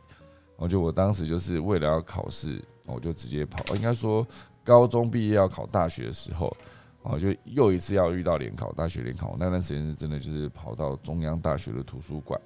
[0.57, 3.75] 我觉得我当时就是为了要考试，我就直接跑。
[3.75, 4.25] 应该说
[4.63, 6.55] 高中毕业要考大学的时候，
[7.01, 12.39] 哦，就又一次要遇到联考，大学联考那段时间是真的就是跑到中央大学的图书馆。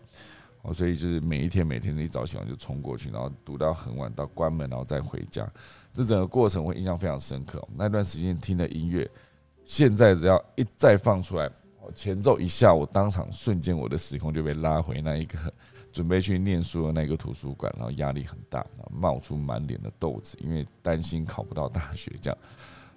[0.64, 5.46] 哦，所以就是每一天每天一早起床就冲过去，然后读到很晚，到关门然后再回家，
[5.94, 7.62] 这整个过程我印象非常深刻。
[7.76, 9.10] 那段时间听的音乐，
[9.66, 11.52] 现在只要一再放出来，
[11.94, 15.54] 前奏一下，我当场瞬间我的时空就被拉回那一个
[15.92, 22.40] 准备去念书的那个图书馆，然后压力很大，冒出满脸的痘子，因为担心考不到大学这样。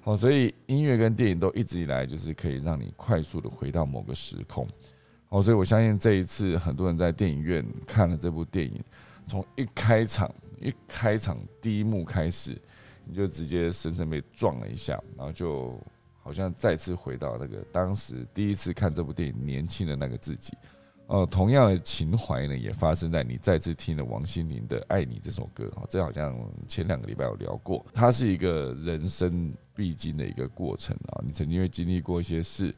[0.03, 4.65] 好，所以音乐跟电影都一直以来就是可以让你快速的回到某个时空。
[5.29, 8.83] 哦，所以我相信这一次很多人在电影院看了这部电影，
[9.27, 12.57] 从一开场一开场第一幕开始，
[13.05, 15.79] 你就直接深深被撞了一下，然后就
[16.23, 20.57] 好像再次回到那个当时第一次看这部电影年轻的那个自己。
[21.09, 25.71] 哦，同样的情怀呢，也发生在你再次听了王心凌的《爱你》这首歌。
[25.77, 26.37] 哦，这好像
[26.67, 32.75] 前两个礼拜有聊过，它是一个人生必经的一个过程啊，你曾经会经历过一些事。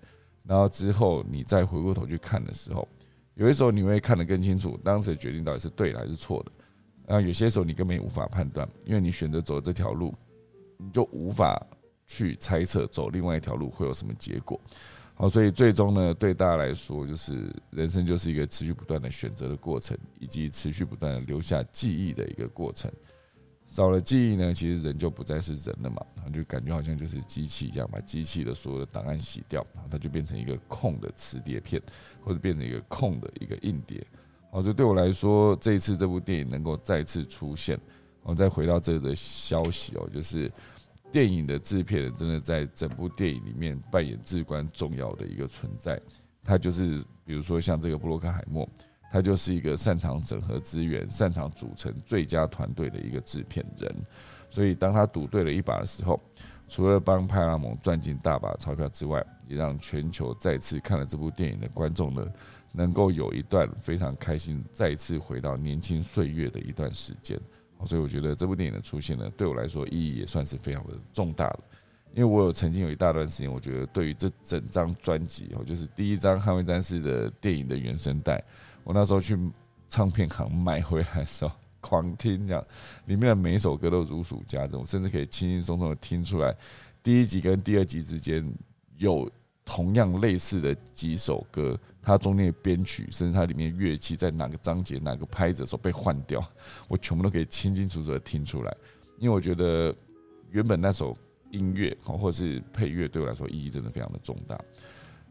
[0.49, 2.89] 然后之后你再回过头去看的时候，
[3.35, 6.51] 有些时候你会看得更清楚，当时的决定到底是对的还是错的。
[7.07, 10.15] 然后有些时候你根本无法判断，因为你选择走这条路，
[10.79, 11.61] 你就无法
[12.07, 14.59] 去猜测走另外一条路会有什么结果。
[15.15, 22.91] 好，所以最终呢，对大家来说，就是人生就是一个持续不断的选择的过程，以及持续不断的留下记忆的一个过程。
[23.69, 31.81] 少了记忆呢，其实人就不再是人了嘛，然后就感觉好像就是机器一样，把机器的所有的档案洗掉，然后它就变成一个空的磁碟片，
[32.23, 34.05] 或者变成一个空的一个硬碟。
[34.51, 37.79] 好，就对我来说，这一次这部电影能够再次出现，
[38.23, 40.51] 我再回到这个消息哦，就是
[41.13, 46.01] 电影的制片人真的在整部电影里面扮演至关重要的一个存在。
[46.43, 48.67] 他就是比如说像这个布洛克海默。
[49.11, 53.95] 他就是一个擅长整合资源、擅长组成最佳团队的一个制片人，
[54.51, 56.21] 所以当他赌对了一把的时候，
[56.69, 62.27] 除了帮派拉蒙赚进大把钞票之外，也让全球再次看了这部电影的观众呢，
[62.73, 67.41] 能够有一段非常开心、再次回到年轻岁月的一段时间。
[67.87, 71.61] 所以我觉得这部电影的出现呢，对我来说意义也算是非常的重大了，
[72.13, 78.45] 因为我有曾经有一大段时间，我觉得对于这整张专辑哦，就是第一张《捍卫战士》的电影的原声带。
[78.89, 79.39] 我那时候去
[79.91, 82.67] 唱片行买回来的时候，狂听这样，
[83.05, 86.57] 里面的每一首歌都如数家珍，我甚至可以轻轻松松的听出来，
[87.03, 88.51] 第一集跟第二集之间
[88.97, 89.31] 有
[89.63, 96.43] 同样类似的几首歌，它中间的编曲，甚至它里面乐器在哪个章节、哪个拍子的时候被换掉，
[96.89, 98.75] 我全部都可以清清楚楚的听出来。
[99.19, 99.95] 因为我觉得
[100.51, 101.15] 原本那首
[101.51, 104.59] 音乐，好，或是配乐，对我来说意义真的非常的重大。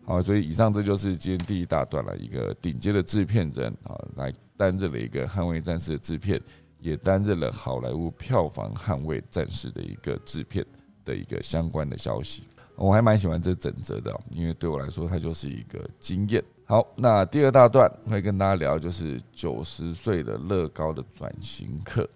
[0.07, 6.41] 好，所以以上这就是今天第一大段了，一个顶尖的制片人啊，来担任了一个《捍卫战士》的制片，
[6.79, 10.65] 也担任了好莱坞票房《捍卫战士》的一个制片
[11.03, 12.43] 的一个相关的消息。
[12.77, 16.41] 我还蛮喜欢这整则的，因为对我来说，它就是一个经验。
[16.63, 22.09] 好，那第二大段会跟大家聊，就是九十岁的乐高的转型课。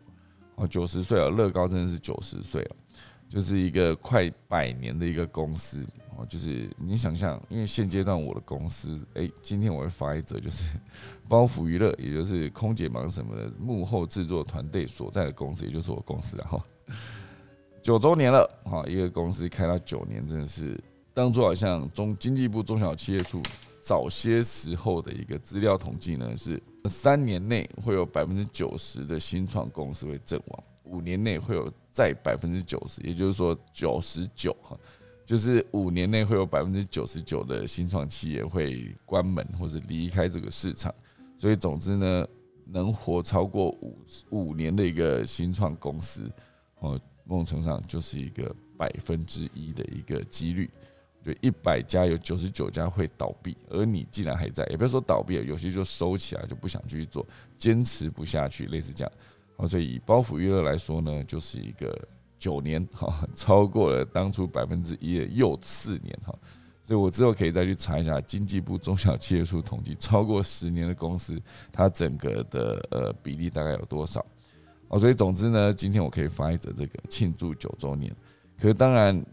[0.55, 2.75] 哦，九十岁了，乐高真的是九十岁了，
[3.31, 5.81] 就是一个快百年的一个公司。
[6.17, 10.77] 哦，就是你想象，因为现阶段我的公司，哎，今天我会发一则，就是
[11.29, 16.61] 包袱娱乐，也就是空姐忙什么的幕后制作团队所在的公司，也就是我公司，然后。
[17.81, 20.77] 九周年了，哈，一个公司开到九年，真的是
[21.13, 23.41] 当初好像中经济部中小企业处
[23.81, 34.77] 早些时候的一个资料统计呢，是三年内会有百分之九十的新创公司会阵亡，五年内会有再百分之九十，也就是说九十九哈，
[35.25, 40.93] 就是五年内会有百分之九十九的新创企业会关门或者离开这个市场，
[41.37, 42.27] 所以总之呢，
[42.65, 43.97] 能活超过五
[44.29, 46.29] 五年的一个新创公司，
[46.79, 46.99] 哦。
[47.23, 50.69] 某种程度上就是一个百分之一的一个几率，
[51.23, 57.25] 就一百家有九十九家会倒闭，而你既然还在，也不要说倒闭，有些就收起来就不想继续做，
[57.57, 59.13] 坚持不下去，类似这样。
[59.61, 61.95] 好，所以以包袱娱乐来说呢，就是一个
[62.39, 66.33] 九年哈，超过了当初百分之一的又四年哈，
[66.81, 71.39] 所以我之后可以再去查一下经济部中小企业处统计，超过十年的公司，
[71.71, 74.25] 它整个的呃比例大概有多少？
[74.87, 78.11] 哦，所以总之呢，今天我可以发一则这个庆祝九周年。
[78.59, 79.23] 可是当然，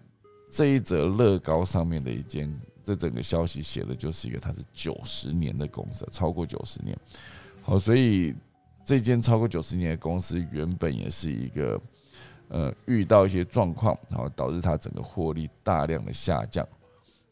[0.50, 2.54] 这一则乐高上面的一间，
[2.84, 6.94] 这整个消息写的就是一个它是九十年的公司，超过九十年。
[7.62, 8.34] 好，所以
[8.88, 11.78] 这间超过九十年的公司原本也是一个
[12.48, 16.66] 呃遇到一些状况，然后导致它整个获利大量的下降。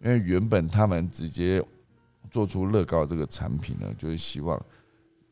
[0.02, 1.64] 因为原本他们直接
[2.30, 4.62] 做出乐高这个产品呢，就是希望。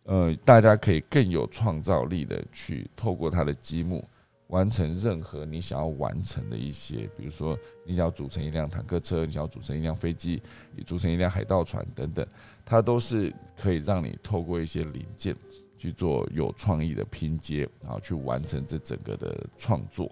[0.04, 4.02] 呃，大家可以更有创造力的去透过它的积木
[4.46, 7.54] 完成任何你想要完成的一些，比如说
[7.84, 10.42] 你想要组成一辆坦克车，你想要组成一辆飞机，
[10.74, 12.26] 你组成一辆海盗船等等，
[12.64, 15.36] 它都是可以让你透过一些零件
[15.84, 20.10] 去做有创意的拼接，然后去完成这整个的创作。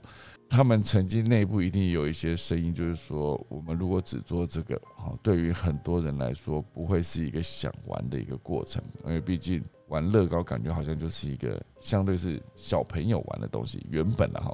[0.50, 9.62] 他们曾经内部一定有一些声音，就是说，我们如果只做这个，好，对于很多人来说，不会是一个想玩的一个过程，因为毕竟。
[9.88, 14.50] 玩乐高感觉好像就是一个相对是小朋友玩的东西，原本的哈。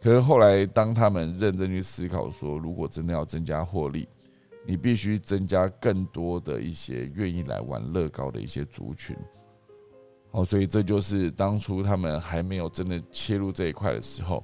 [0.00, 4.08] 可是后来当他们认真去思考说，如果真的要增加获利，
[4.64, 9.16] 你必须增加更多的一些愿意来玩乐高的一些族群。
[10.32, 14.42] 哦，所以这就是当初他们还没有真的切入这一块的时候，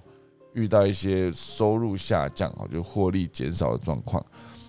[0.52, 4.24] 遇到一些收入下降啊，就获利减少的状况。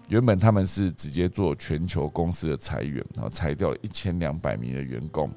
[0.10, 5.30] 原本他们是直接做全球公司的裁员，然后裁掉了一千两百名的员工，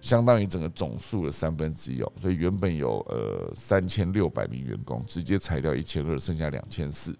[0.00, 2.10] 相当于整个总数的三分之一哦。
[2.16, 7.14] 所以原本有呃三千六百名员工，直接裁掉一千二，剩下两千四。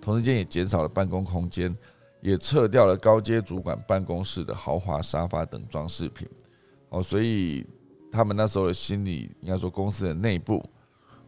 [0.00, 1.72] 同时间也减少了办公空间，
[2.22, 6.26] 也撤掉了高阶主管办公室的豪华沙发等装饰品。
[6.88, 7.66] 哦，所以
[8.10, 10.64] 他们那时候的心理，应该说公司的内部。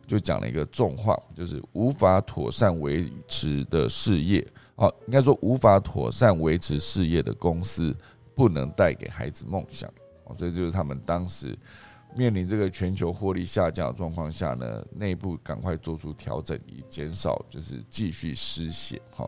[0.07, 7.97] 就讲了一个重话，就是无法妥善维持的事业，哦，应该说无法妥善维持事业的公司，
[8.35, 9.91] 不能带给孩子梦想，
[10.25, 11.59] 哦，所以就是他们当时
[12.15, 19.27] 面临这个全球获利下降的状况下呢，内部赶快做出调整，以减少就是继续失血，哈，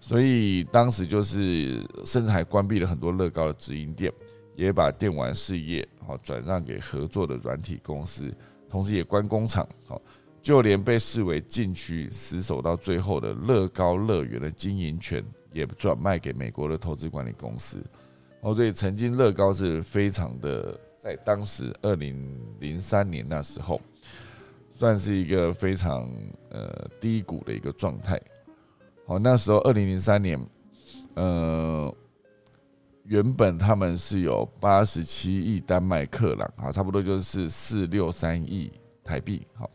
[0.00, 4.12] 所以当时就是甚至还关闭了很多乐高的直营店，
[4.56, 8.32] 也把电玩事业哦转让给合作的软体公司。
[8.70, 10.00] 同时也关工厂，哦，
[10.42, 17.82] 就连被视为禁区死守到最后的乐高乐园的经营权，也转卖给美国的投资管理公司。
[18.42, 23.80] 哦，所以曾经乐高是非常的，在当时二零零三年那时候，
[24.72, 26.08] 算是一个非常
[26.50, 28.20] 呃低谷的一个状态。
[29.08, 30.40] 哦，那时候二零零三年，
[31.14, 31.92] 呃。
[33.04, 38.70] 原本他们是有八十七亿丹麦克朗，啊，差不多就是四六三亿
[39.02, 39.46] 台币。
[39.54, 39.70] 好，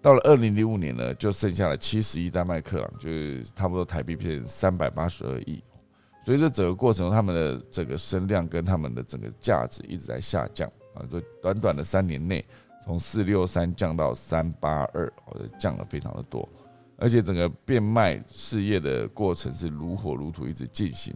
[0.00, 5.60] 到了二零零五年呢，就剩下了七十亿丹麦克朗，就是差不多台币变成三百八十二亿。
[6.24, 11.02] 所以这整个过程，他们的整个声量跟他们的整个价值一直在下降啊。
[11.10, 12.46] 就短短的三年内，
[12.84, 16.48] 从四六三降到三八二，或者降了非常的多。
[16.98, 21.14] 而且整个变卖事业的过程是如火如荼一直进行。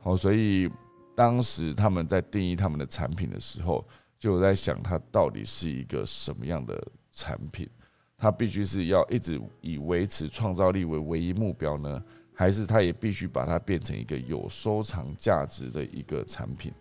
[0.00, 0.70] 好，所以
[1.14, 3.84] 当时他们在定义他们的产品的时候，
[4.18, 6.80] 就在想它到底是一个什么样的
[7.10, 7.68] 产品？
[8.16, 12.00] 它必须是要一直以维持创造力为唯一目标呢，
[12.32, 16.72] 还是它也必须把它变成一个有收藏价值的一个产品？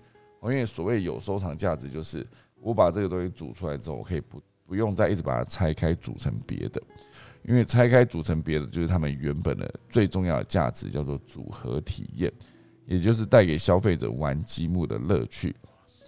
[0.44, 2.26] 因为所谓有收藏价值，就是
[2.60, 6.82] 我把这个东西煮出来之后，我可以不不用再一直把它拆开煮成别的，
[7.52, 12.32] 因为拆开组成别的，就是他们原本的最重要的价值，叫做组合体验。
[12.88, 15.56] 也就是带给消费者玩积木的乐趣。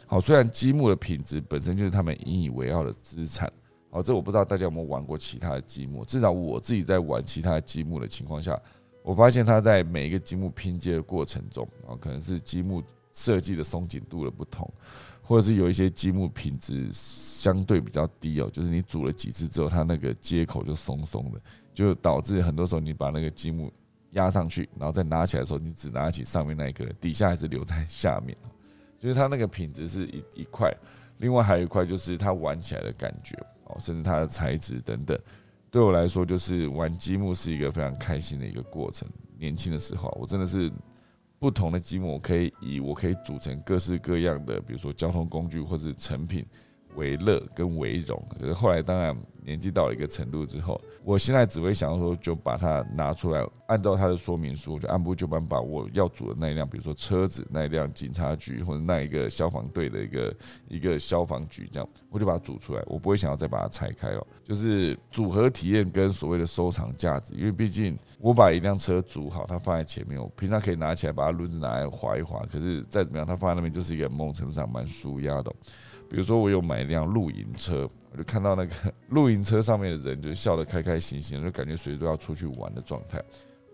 [0.05, 3.51] 好，虽然积木的品质本身就是他们引以为傲的资产。
[3.89, 6.05] 好，这我不知道大家有没有玩过其他的积木。
[6.05, 8.59] 至少我自己在玩其他积木的情况下，
[9.03, 12.81] 我发现它在每一个积木拼接的过程中，啊，可能是积木
[13.11, 14.69] 设计的松紧度的不同，
[15.24, 21.41] 或者是有一些积木品质相对比较低哦，就是你煮了几次之后，它那个接口就松松的，
[21.74, 23.74] 就导致很多时候你把那个积木。
[24.13, 28.38] 压上去，然后再拿起来的时候，你只拿起上面那一个，底下还是留在下面。
[28.99, 30.71] 就是它那个品质是一一块，
[31.17, 35.19] 另外还有一块就是它玩起来的感觉哦，甚至它的材质等等。
[35.71, 39.09] 对我来说，就是玩积木是一个非常开心的一个过程。
[39.39, 40.71] 年轻的时候，我真的是
[41.43, 46.45] 不同的积木，可以以我可以组成各式各样的，比如说交通工具或是成品。
[46.95, 60.35] 为乐跟为荣，可是后来当然年纪到了一个程度之后，我现在只会想说，就把它拿出来，按照它的说明书，就按部就班把我要组的那一辆，比如说车子，那一辆警察局或者那一个消防队的一个
[60.69, 64.25] 一个消防局这样，我就把它组出来，我不会想要再把它拆开了。
[64.43, 75.53] 就是组合体验跟所谓的收藏价值，因为毕竟我把一辆车组好，它放在前面，我平常可以拿起来把它轮子拿来划一划，可是再怎么样，它放在那边就是一个某种程度上蛮舒压的。
[76.14, 78.74] 比如说，我有买一辆露营车，我就看到那个
[79.09, 83.20] 露营车上面的人，就笑得开开心心，就感觉随时都要出去玩的状态。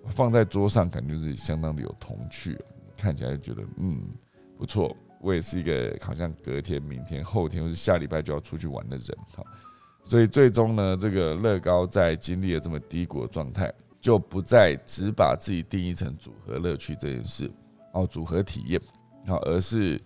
[0.07, 2.57] 放在桌上，感觉是相当的有童趣，
[2.97, 3.99] 看起来就觉得嗯
[4.57, 4.95] 不错。
[5.19, 9.43] 我也是一个好像隔天、明天、后天或是下礼拜就要出去玩的人哈。
[10.05, 13.69] 所以最终呢，这个乐高在经历了这么低谷的状态，
[13.99, 17.51] 就不再只把自己定义成组合乐趣这件事
[17.91, 18.79] 哦，组合体验
[19.27, 20.01] 好，而是。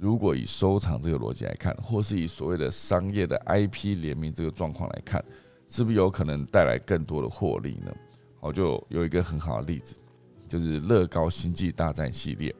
[0.00, 5.22] 如果以收藏这个逻辑来看，或是以所谓的商业的 IP 联名这个状况来看，
[5.68, 7.92] 是不是有可能带来更多的获利呢？
[8.40, 9.96] 好，就有一个很好的例子，
[10.48, 12.54] 就是乐高星际大战系列。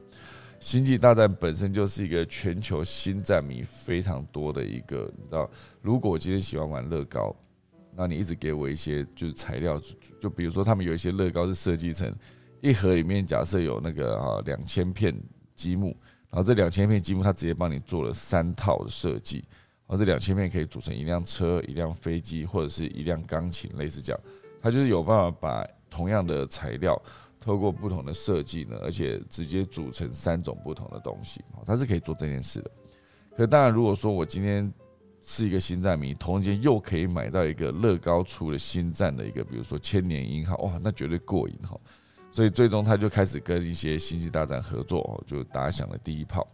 [0.59, 5.49] 星际大战本身就是一个全球星战迷非常多的一个，你知道，
[5.81, 7.33] 如果我今天喜欢玩乐高，
[7.95, 9.81] 那你一直给我一些就是材料，
[10.21, 12.13] 就比如说他们有一些乐高是设计成
[12.61, 15.15] 一盒里面假设有那个啊两千片
[15.55, 15.97] 积木。
[16.31, 19.45] 然后这两千片积木，它直接帮你做了三套的设计。
[19.87, 24.21] 然后这两千片可以组成一辆车、一辆飞机或者是一辆钢琴，类似这样。
[24.61, 27.01] 它就是有办法把同样的材料，
[27.41, 31.43] 透过不同的设计呢，而且直接组成三种不同的东西。
[31.65, 32.71] 它是可以做这件事的。
[33.35, 34.71] 可当然，如果说我今天
[35.23, 41.81] 是一个星战迷，同时间又可以买到一个乐高出了星战的一个，比如说千年鹰号，哇，那绝对过瘾哈。
[42.39, 46.47] 所以最终他就开始跟一些星际大战合作，就打响了第一炮，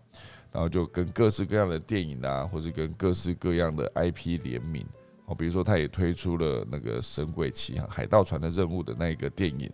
[0.51, 4.83] 然后就跟各式各样的电影啊，或者跟各式各样的 IP 联名，
[5.27, 9.71] 哦，比如说他也推出了那个《神鬼奇航》海盗船的任务的那一个电影，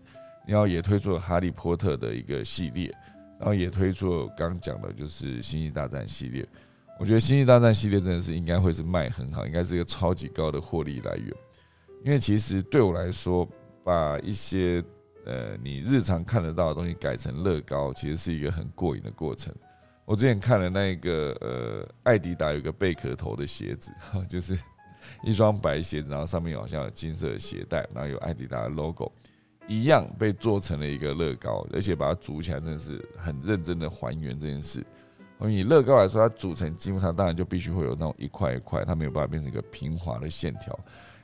[0.49, 2.93] 然后也推出了《哈利波特》的一个系列，
[3.39, 6.45] 然后也推出了刚讲的就是星际大战系列。
[6.99, 11.33] 我觉得星际大战系列真的是应该会是卖很好，应该是一个超级高的获利来源，
[12.05, 13.49] 因为其实对我来说，
[13.85, 14.83] 把一些
[15.25, 19.55] 呃，你日常看得到的东西改成乐高，其实是一个很过瘾的过程。
[20.05, 23.93] 我之前看了那个呃，艾迪达有个贝壳头的鞋子，
[24.29, 24.59] 就是
[25.23, 29.13] 一双白鞋子，然后上面好像有金色的鞋带，然后有艾迪达的 logo，
[29.69, 34.85] 一样被做成了一个乐高，而且把它组起来，真的是很认真的还原这件事。
[35.39, 40.79] 我以乐高来说，它组成积木，它当然就必须会有那种一块一块，它没有办法变成一个平滑的线条。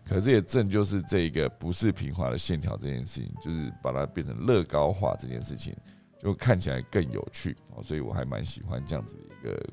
[0.09, 5.75] 可是也正就是这个不是平滑的线条这件事情，就是把它变成乐高化这件事情，
[6.23, 7.83] 就看起来更有趣哦。
[7.83, 9.67] 所以我还蛮喜欢这样子的一个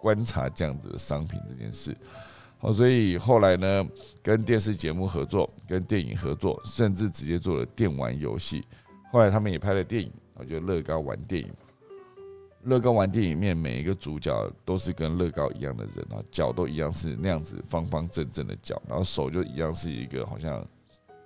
[0.00, 1.94] 观察这样子的商品这件事。
[2.58, 3.86] 好，所以后来呢，
[4.22, 8.64] 跟电视节目合作，跟电影合作，甚至直接做了电玩游戏。
[9.12, 11.52] 后来他们也拍了电影，我觉得乐高玩电影。
[12.66, 14.32] 乐高玩电影里面每一个主角
[14.64, 20.66] 都是跟乐高一样的人啊，脚都一样是那样子方方正正的脚，然后手就一样是一个好像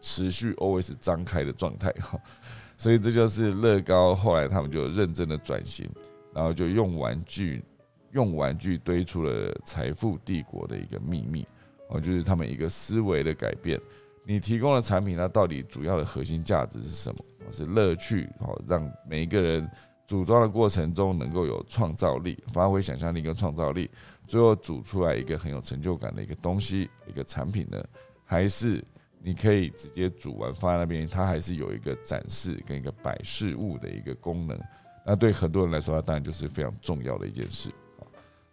[0.03, 1.91] 持续 always 张开的状态。
[1.93, 2.21] 哈，
[2.77, 5.89] 所以这就是乐高后来他们就认真的转型，
[6.35, 7.65] 然后就用玩具
[8.13, 11.47] 用玩具堆出了财富帝国的一个秘密。
[11.89, 13.81] 哦，就是他们一个思维的改变，
[14.25, 17.17] 你提供的产品它到底主要的核心价值是什么？
[17.51, 19.69] 是乐趣，好让每一个人
[20.11, 23.89] 组装的过程中能够有创造力，发挥想象力跟创造力，
[24.27, 27.81] 最后组出来一个很有成就感的一个东西，一个产品呢？
[28.25, 28.85] 还是
[29.23, 34.61] 你可以直接煮完放在那边，它还是有一个展示跟一个摆饰物的一个功能？
[35.07, 37.71] 那对很多人来说，它当然就是非常重要的一件事。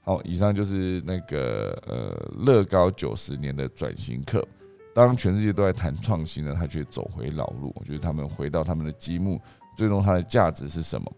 [0.03, 4.47] 好，以上就是那个呃乐高九十年的转型课。
[4.93, 7.73] 当全世界都在谈创新呢，他却走回老路。
[7.75, 9.41] 我觉得他们回到他们的积木，
[9.77, 11.09] 最终它的价值是什么？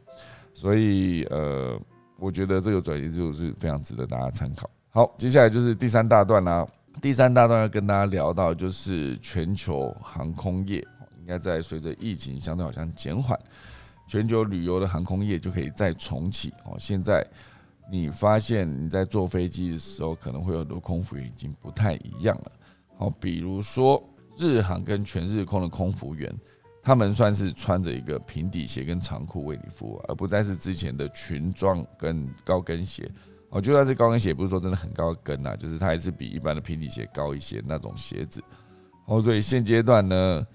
[0.53, 1.79] 所以呃，
[2.17, 4.69] 我觉得这个转型就是非常值得大家参考。
[4.91, 6.67] 好，接下来就是第三大段啦。
[7.01, 10.85] 第三大段要跟大家聊到，就是全球航空业
[11.21, 13.39] 应该在随着疫情相对好像减缓，
[14.05, 16.75] 全球旅游的航空业就可以再重启哦。
[16.77, 17.25] 现在
[17.89, 22.51] 你发现你在坐飞机的时候，可能会有很多空服员已经不太一样了。
[22.97, 24.03] 好，比如说
[24.37, 26.29] 日航跟全日空的空服员，
[26.81, 33.09] 他们算是穿着一个平底鞋跟长裤为你服务，而不再是之前的裙装跟高跟鞋。
[33.49, 38.43] 哦，就算是高跟鞋，不是说真的很高跟呐，就是它还是比一般的平底鞋高一些那种鞋子。
[39.05, 40.45] 哦，所以现阶段呢，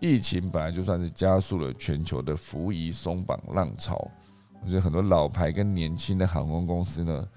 [0.00, 4.10] 疫情本来就算是加速了全球的服仪松绑浪潮。
[4.60, 7.28] 我觉得很多老牌跟年轻的航空公司呢，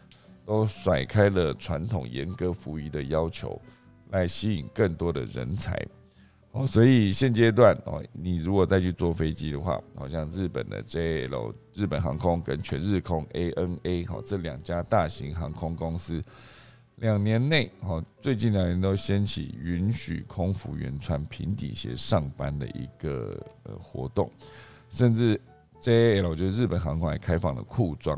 [0.44, 3.62] 都甩开了传统严格服仪的要求，
[4.10, 5.80] 来吸引更多的人才。
[6.56, 16.24] 哦，所以现阶段哦，你如果再去坐飞机的话，好像日本的 JL 日本航空跟全日空 ANA 哈这两家大型航空公司，
[16.96, 24.32] 两年内哦，最近两年都掀起允许空服员穿平底鞋上班的一个呃活动，
[24.90, 25.38] 甚至
[25.82, 28.18] JL 就是日本航空还开放了裤装。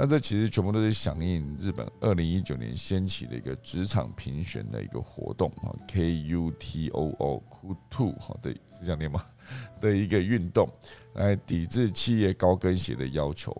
[0.00, 9.24] 那这其实全部都是响应日本二零一九年掀起的一个职场评选的一个活动啊，K U T O O K Two 好的是这样念吗？
[9.82, 10.72] 的一个运动
[11.14, 13.50] 来抵制企业高跟鞋的要求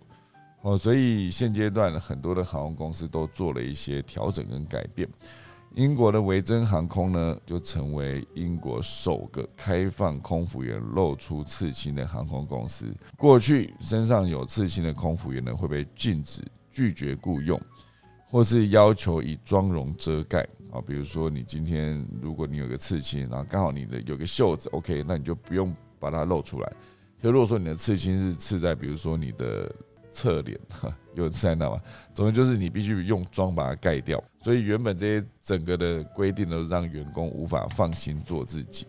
[0.63, 5.09] 哦，所以现阶段很多的航空公司都做了一些调整跟改变。
[5.75, 12.93] 英国的维珍航空呢，就成为英国首个开放空服员露出刺青的航空公司。
[13.17, 17.61] 过去身上有刺青的空服员呢，会被禁止拒绝雇佣，
[18.27, 20.41] 或是要求以妆容遮盖
[20.73, 20.81] 啊。
[20.85, 26.73] 比如说，你今天如果你有个刺青，然后刚好你的有个袖子，OK，那你就不用把它露出来。
[27.21, 29.73] 可如果说你的刺青是刺在，比如说你的。
[30.19, 31.81] 侧脸哈， 有刺在那嘛？
[32.13, 34.23] 总之就是你必须用妆把它盖掉。
[34.41, 38.85] 所以原本这些整个的规定都让员工无法放心做自己。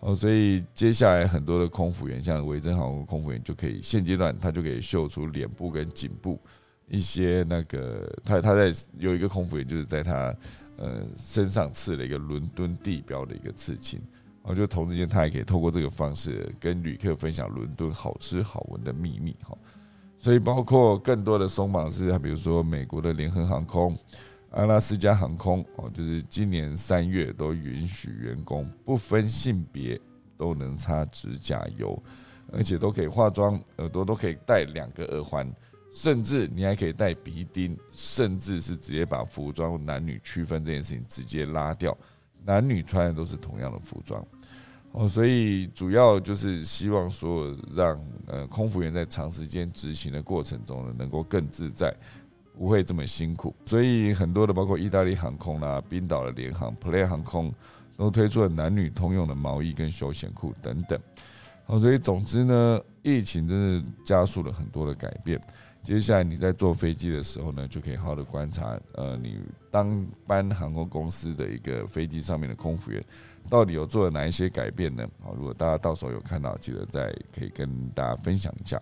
[0.00, 6.38] 哦，所以接下来很多的空服员，像维珍航空空服员就可以现阶段他就可以秀出脸部跟颈部
[6.86, 10.36] 一些那个他他在有一个空服员就是在他
[10.76, 14.00] 呃身上刺了一个伦敦地标的一个刺青。
[14.42, 19.58] 我觉得同时间他也可以透过这个方式跟旅客分享伦敦好吃好闻的秘密哈。
[20.18, 23.96] 所以，包括更多的松绑是，比如说美国的联合航空、
[24.50, 29.98] 阿拉斯加航空哦，就是今年三月都允许员工不分性别
[30.36, 32.02] 都能擦指甲油，
[32.52, 35.48] 而且都可以化妆，耳朵都可以戴两个耳环，
[35.92, 41.96] 甚至你还可以戴鼻钉，甚至是直接把服装男女区分这件事情直接拉掉，
[42.44, 44.20] 男女穿的都是同样的服装。
[44.92, 51.94] 哦，所以主要就是希望说，让呃空服员在长时间执行的过程中呢，能够更自在，
[52.56, 53.54] 不会这么辛苦。
[53.66, 57.52] 所以很多的，包括意大利航空啦、冰岛的联航、Play 航空，
[57.96, 60.98] 都推出了男女通用的毛衣跟休闲裤等等。
[61.66, 65.38] 哦，所以总之呢，疫情真的加速了很多的改变。
[65.82, 69.38] 接下来你在坐飞机的时候呢，就可以好好的观察，呃，你
[69.70, 73.02] 当班航空公司的一个飞机上面的空服员，
[73.50, 75.06] 到底有做了哪一些改变呢？
[75.22, 78.80] 好，如果大家到时候有看到，记得再可以跟大家分享一下。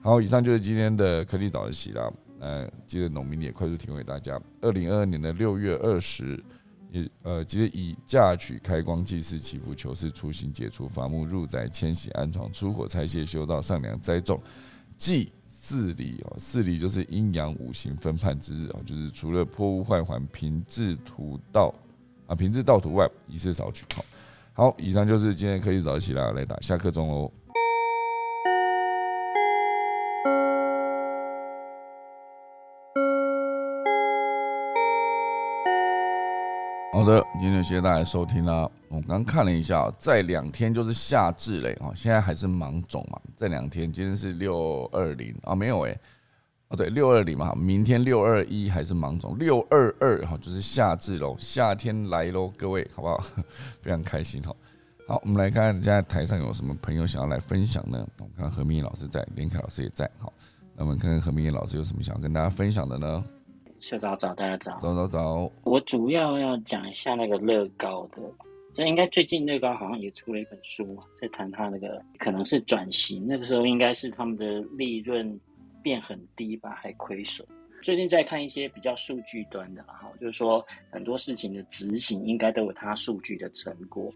[0.00, 2.12] 好，以上就是今天的科技早自习啦。
[2.40, 4.40] 呃，记得农民也快速提供给大家。
[4.60, 6.42] 二零二二年的六月二十，
[6.90, 14.40] 也呃，记得以嫁娶、开光、祭祀、祈福、求事、出行、解除伐木、入宅、迁徙、安床、出火、拆卸、修道、上梁、栽种、
[14.96, 15.32] 祭。
[15.46, 21.74] 四礼哦，四礼就是阴阳五行分判之日哦，就是除了破屋坏环、平治土道
[22.26, 23.84] 啊、平治道土外，仪式少取。
[23.94, 24.04] 好，
[24.54, 27.30] 好，以上就是今天科技早起啦，来打下课钟哦。
[36.92, 38.70] 好的，今天谢谢大家收听啦。
[38.88, 43.20] 我刚看了一下，在两天就是夏至嘞，哦，现在还是芒种嘛。
[43.36, 45.98] 在两天今天是六二零啊，没有哎，
[46.68, 53.18] 哦，对，六二零嘛，明天六二一还是芒种，六二二哈，就是夏至喽，夏天来喽，各位好不好？
[53.82, 54.54] 非常开心哈。
[55.06, 58.06] 好，我们来看现在台上有什么朋友想要来分享呢？
[58.18, 60.32] 我们看何明老师在，连凯老师也在，好，
[60.74, 63.22] 那我们看看何明老师有什么想要跟大家分享的呢？
[63.78, 65.52] 小早早，大家早，早早早。
[65.64, 68.22] 我主要要讲一下那个乐高的，
[68.72, 75.38] 这应该最近乐高好像也出了一本书，在谈它那个可能是转型，那个时候应该是他们的利润。
[75.84, 77.46] 变很低吧，还亏损。
[77.82, 84.10] 最近在看一些比较数据端的哈，就是说很多事情的执行应该都有它数据的成果，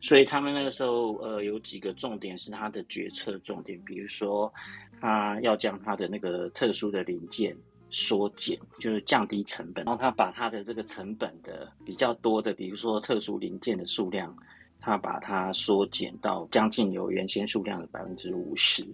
[0.00, 4.52] 所以他们那个时候呃有几个重点是他的决策重点，比如说
[5.00, 7.56] 他要将他的那个特殊的零件
[7.90, 14.32] 缩减，就是降低成本，然后他把他的这个成本的比较多的，比如说特殊零件的数量，
[14.80, 18.86] 他把它缩减到将近有原先数量的百分之五十。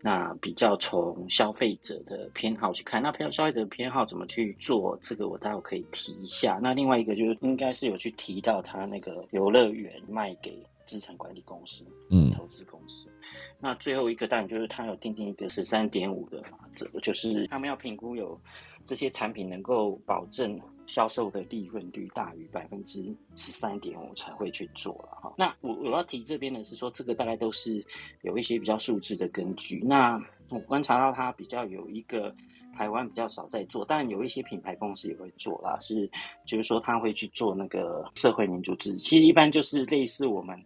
[0.00, 4.98] 那比较从消费者的偏好去看，那偏消费者的偏好怎么去做？
[5.00, 6.58] 这个我待会可以提一下。
[6.62, 13.08] 那另外一个就是应该是有去提到他那个游乐园卖给资产管理公司、嗯，投资公司。
[13.58, 18.38] 那最后一个当然就是他有定定一个十三点五的法则，就是他们要评估有
[18.84, 20.60] 这些产品能够保证。
[20.86, 23.02] 销售的利润率大于百分之
[23.36, 25.34] 十三点五才会去做了哈。
[25.36, 27.84] 那我我要提这边的是说，这个大概都是
[28.22, 29.80] 有一些比较数字的根据。
[29.84, 30.20] 那
[30.50, 32.34] 我观察到它比较有一个
[32.76, 36.10] 台湾比较少在做，但有一些品牌公司也会做啦，是
[36.46, 40.62] 就是说他会去做那个社会民主制，其实一般就是类似我们。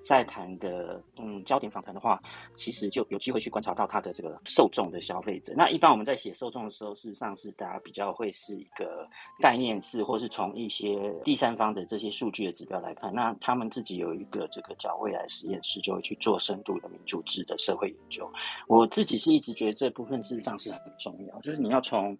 [0.00, 2.20] 在谈的嗯焦点访谈的话，
[2.54, 5.52] 其实就有机会去观察到他的这个受众的消费者。
[5.56, 9.08] 那一般我们在写受众的时候，事实上是大家比较会是一个
[9.40, 13.14] 概念式，或是从一些第三方的这些数据的指标来看。
[13.14, 18.30] 那他们自己有一个这个叫未来实验室，就会去做深度的民主制的社会研究。
[18.68, 22.16] 我自己是一直觉得这部分事实上是很重要，就是你要从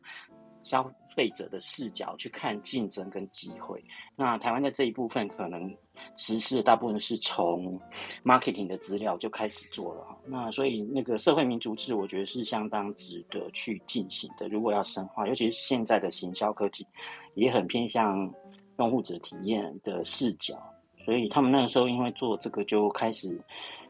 [0.62, 0.82] 消
[1.16, 3.82] 费者的视角去看竞争跟机会。
[4.16, 5.74] 那台湾在这一部分可能。
[6.16, 7.80] 实施大部分是从
[8.24, 14.48] marketing 的资料就开始做了，那所以那个社会民主制，我觉得是相当值得去进行的。
[14.48, 16.86] 如果要深化，尤其是现在的行销科技，
[17.34, 18.30] 也很偏向
[18.78, 20.54] 用户者体验的视角，
[20.98, 23.40] 所以他们那个时候因为做这个就开始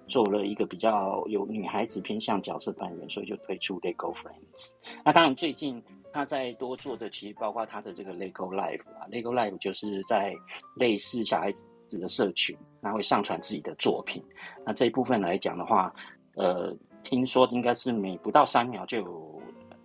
[0.06, 4.72] 做了一个比较有女孩子偏向角色扮演，所以就推出 Lego Friends。
[5.04, 5.82] 那当然最近
[6.12, 10.34] 他在多做的，其实包括他的这个 Lego Live 啊，Lego Live 就是在
[10.76, 11.66] 类似小孩子。
[11.98, 14.22] 的社群，那会上传自己的作品。
[14.64, 15.92] 那这一部分来讲的话，
[16.34, 19.42] 呃，听说应该是每不到三秒就有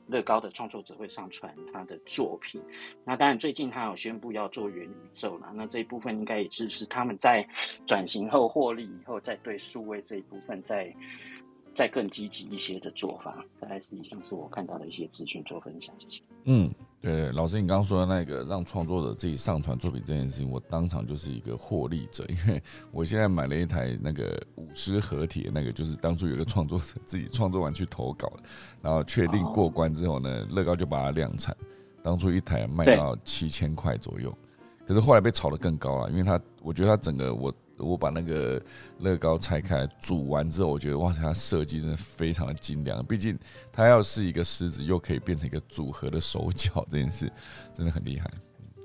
[0.07, 2.61] 乐高的创作者会上传他的作品。
[3.03, 5.51] 那当然，最近他有宣布要做元宇宙了。
[5.55, 7.47] 那这一部分应该也是是他们在
[7.87, 10.93] 转型后获利以后，再对数位这一部分再
[11.73, 13.43] 再更积极一些的做法。
[13.59, 16.21] 大概是以上是我看到的一些资讯做分享，谢谢。
[16.43, 16.69] 嗯。
[17.05, 22.59] 对，老师，你刚刚说的那个让创作者自己上传作品这件事情，我当场就是一个获利者，因为
[22.91, 28.33] 我现在买了一台那个五狮合体，那个就是当初有一个创作者自己创作完去投稿，
[28.81, 31.55] 然后确定过关之后呢，乐高就把它量产，
[32.01, 34.35] 当初一台卖到七千块左右，
[34.87, 37.53] 可是后来被炒得更高了，因为它，我觉得它整个我。
[37.77, 38.61] 我把那个
[38.99, 43.05] 乐高拆开煮完之后，我觉得哇塞，它设计真的非常的精良。
[43.05, 43.37] 毕竟
[43.71, 47.31] 它要是一个狮子，又可以变成一个组合的手脚，这件事
[47.73, 48.29] 真的很厉害。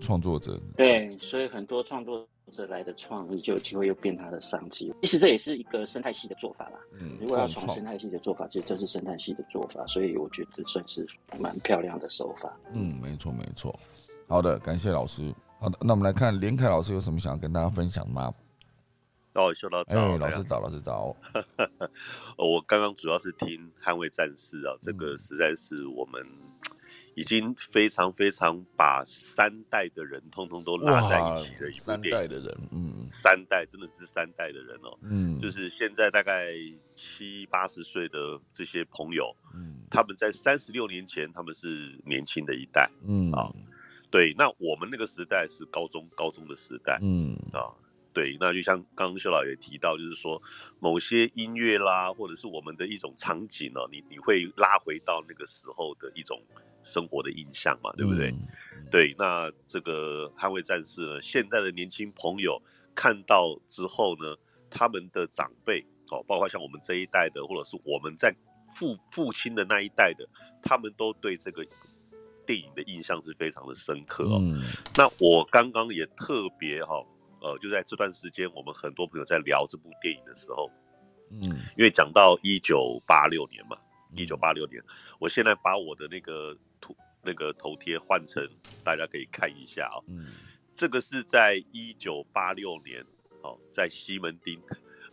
[0.01, 4.91] 创作者对，所以很多创作者来的创意就有机会又变他的商机。
[5.03, 6.79] 其实这也是一个生态系的做法啦。
[6.99, 11.07] 嗯，如果要从生态系的做法，其实这是生态系的做法，所以我觉得算是
[11.39, 12.51] 蛮漂亮的手法。
[12.73, 13.79] 嗯，没错没错。
[14.27, 15.35] 好的，感谢老师。
[15.59, 18.33] 好的，那我们来看连凯老师有什么想要跟大家分享吗？
[19.33, 21.17] 哦，说到早，老师早，老师早。
[22.37, 23.49] 我刚刚主要是听
[23.85, 26.21] 《捍卫战士》啊，这个实在是我们
[27.15, 36.49] 已经非常非常把三代的人通通都拉在一起的一部三代的人，嗯，三代真的是三代的人哦，嗯，就是现在大概
[36.97, 43.31] 七八十岁的这些朋友，嗯，他们在三十六年前他们是年轻的一代，嗯。
[43.31, 43.49] 啊，
[44.11, 47.37] 对，那我们那个时代是高中高中的时代，嗯。
[47.53, 47.71] 啊。
[48.21, 50.43] 对，那就像刚刚修老也提到，就是说
[50.79, 56.39] 某些音乐啦，或者是我们的一种场景呢，你你会拉回到那个时候的一种
[56.85, 58.31] 生活的印象嘛，对不对？
[58.91, 62.61] 对，那这个捍卫战士呢，现在的年轻朋友
[62.95, 64.37] 看到之后呢，
[64.69, 68.35] 他们的长辈哦，包括像我们这一代的，或者是我们在
[68.77, 70.29] 父父亲的那一代的，
[70.63, 71.65] 他们都对这个
[72.47, 74.43] 电影的印象是非常的深刻哦。
[74.95, 77.03] 那我刚刚也特别哈。
[77.41, 80.71] 呃，就在这段时间，我们很多朋友在聊这部电影的时候，
[81.31, 81.43] 嗯，
[81.77, 83.77] 因为讲到一九八六年嘛，
[84.15, 84.83] 一九八六年。
[85.19, 88.47] 我现在把我的那个图那个头贴换成，
[88.85, 89.97] 大家可以看一下啊。
[90.09, 90.33] 嗯，
[90.75, 93.05] 这个是在一九八六年，
[93.43, 94.61] 哦，在西门町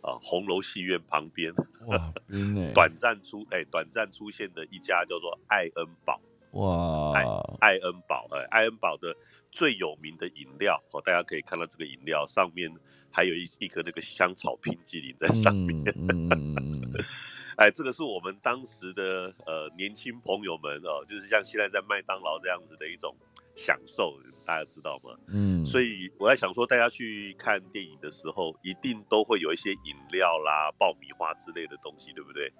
[0.02, 1.52] 啊红楼戏院旁边，
[1.86, 2.12] 哇，
[2.74, 6.20] 短暂出哎，短暂出现的一家叫做爱恩堡。
[6.52, 7.24] 哇，爱
[7.60, 9.14] 爱恩堡，哎，爱恩堡的
[9.58, 12.72] 最有名的饮料哦，大家可以看到这个饮料上面
[13.10, 15.82] 还有一一颗那个香草冰激凌在上面。
[17.58, 23.16] 哎，这个是我们当时的呃年轻朋友们哦，就是像现在在麦当劳这样子的一种
[23.56, 24.14] 享受，
[24.46, 25.18] 大家知道吗？
[25.26, 32.52] 嗯，所以我在想说，大家去看电影的时候，一定都会有一些饮料啦、爆米花之类的东西，对不对？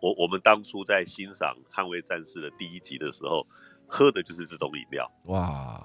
[0.00, 3.44] 我我们当初在欣赏《捍卫战士》的第一集的时候，
[3.88, 5.10] 喝的就是这种饮料。
[5.24, 5.82] 哇，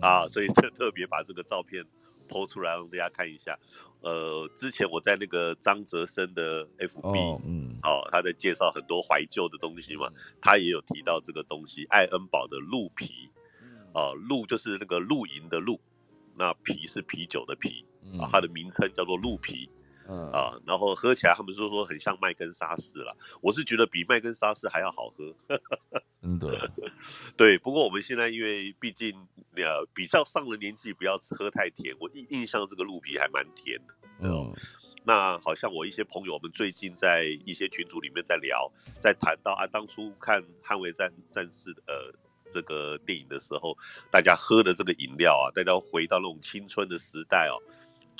[0.00, 1.84] 啊，所以特特别把这个照片
[2.28, 3.58] 抛出来让大家看一下。
[4.02, 10.08] 呃，之前我在那个张泽生的 FB，嗯，哦，他在介绍很多怀旧的东西嘛，
[10.40, 13.28] 他也有提到这个东西，爱恩堡的鹿皮，
[13.92, 15.78] 哦，鹿就是那个露营的鹿，
[16.34, 17.84] 那皮是啤酒的啤，
[18.18, 19.68] 啊，它的名称叫做鹿皮。
[20.10, 23.16] 嗯啊，然后喝起来，他们说说很像麦根沙士了。
[23.40, 25.32] 我是觉得比麦根沙士还要好喝。
[26.20, 26.68] 真的，
[27.38, 27.56] 对。
[27.58, 29.14] 不过我们现在因为毕竟
[29.54, 31.94] 呃比较上了年纪，不要喝太甜。
[32.00, 33.94] 我印印象这个鹿皮还蛮甜的。
[34.20, 34.52] 嗯，
[35.04, 38.68] 那好像我一些朋友们最近在一些群组里面在聊，
[39.00, 42.12] 在谈到啊，当初看《捍卫战战士》呃
[42.52, 43.78] 这个电影的时候，
[44.10, 47.62] 大家喝的这个饮料啊，大家回到那种青春的时代哦。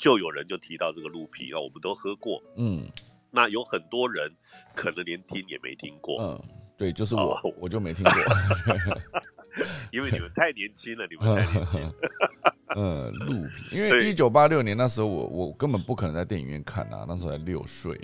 [0.01, 2.85] 就有人就提到这个鹿皮啊，我们都喝过，嗯，
[3.29, 4.29] 那有很多人
[4.75, 6.41] 可能连听也没听过，嗯，
[6.75, 8.13] 对，就是我，我就没听过
[9.93, 11.93] 因为你们太年轻了，你们太年轻，
[12.75, 17.95] 嗯，鹿皮，因为一九八六年那时候我我根本不可能在电影院看啊，那时候才六岁，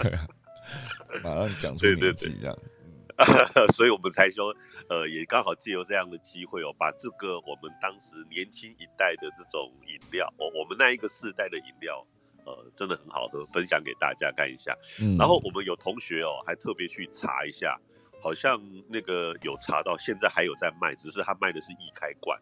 [0.00, 0.12] 对，
[1.22, 2.56] 马上讲出年纪这样。
[3.74, 4.54] 所以，我们才说，
[4.88, 12.04] 呃，也刚好借由这样的机会哦，把这个我们当时年轻一代的这种饮料，我我们那一个世代的饮料，
[12.44, 14.76] 呃，真的很好喝，分享给大家看一下。
[15.18, 17.78] 然后我们有同学哦，还特别去查一下，
[18.22, 22.38] 好像那个有查到，现在还有在卖，只是他卖的是易开罐。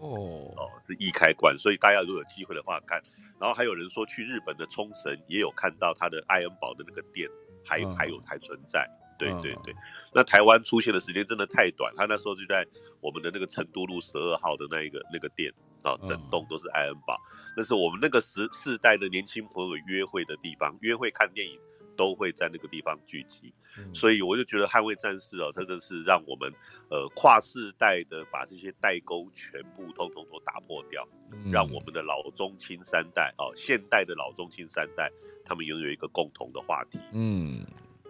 [0.00, 3.02] 哦哦，是易开罐，所以大家如果有机会的话看。
[3.40, 7.28] 然后还有人说去日本的冲绳也有看到他的爱恩堡的那个店，
[7.64, 8.88] 还还有还存在。
[9.18, 9.74] 对对对。
[10.14, 12.66] 那台湾出现的时间真的太短，他那时候就在
[13.00, 15.52] 我们的那个成都路十二号的那一个那个店
[15.82, 17.20] 啊，整栋都是爱恩堡，
[17.56, 21.58] 那是我们那个时世代的年轻朋友约会的地方，约会看电影
[21.94, 23.52] 都会在那个地方聚集，
[23.92, 26.50] 所以我就觉得捍卫战士哦，真的是让我们
[26.90, 31.06] 呃跨世代的把这些代沟全部通通都打破掉，
[31.52, 35.12] 让我们的老中青三代哦，现代的老中青三代，
[35.44, 37.64] 他们拥有一个共同的话题，嗯。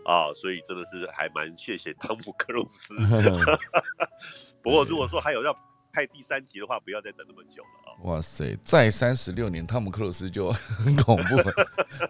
[0.09, 2.95] 啊，所以真的是还蛮谢谢汤姆克鲁斯。
[4.65, 5.55] 不过如果说还有要
[5.93, 7.93] 拍第三集的话，不要再等那么久了啊！
[8.05, 10.51] 哇塞，再三十六年，汤姆克鲁斯就
[10.81, 11.53] 很恐怖了，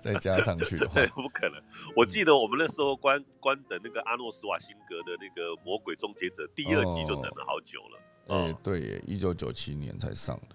[0.01, 1.61] 再加上去的话，不可能。
[1.97, 7.99] 我记得我们那时候关关等那个阿诺斯瓦辛格的那个《魔鬼终结者》第二集就等了好久了。
[8.29, 10.55] 哎，对，一九九七年才上的。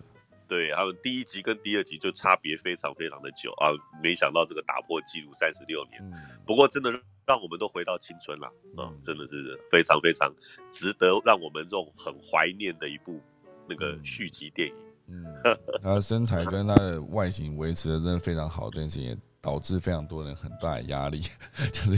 [0.53, 3.73] 对，还有第一集跟第二集就差别非常非常的久啊！
[4.03, 6.01] 没想到这个打破纪录三十六年。
[6.45, 6.91] 不过真的。
[7.25, 10.29] 让我们都回到青春了，啊，真的是非常非常
[10.69, 13.17] 值得让我们这种很怀念的一部
[13.65, 14.75] 那个续集电影。
[15.07, 15.23] 嗯，
[15.81, 21.19] 他的身材跟他的外形维持的真的非常好，这件事情也导致非常多人很大的压力，
[21.73, 21.91] 就是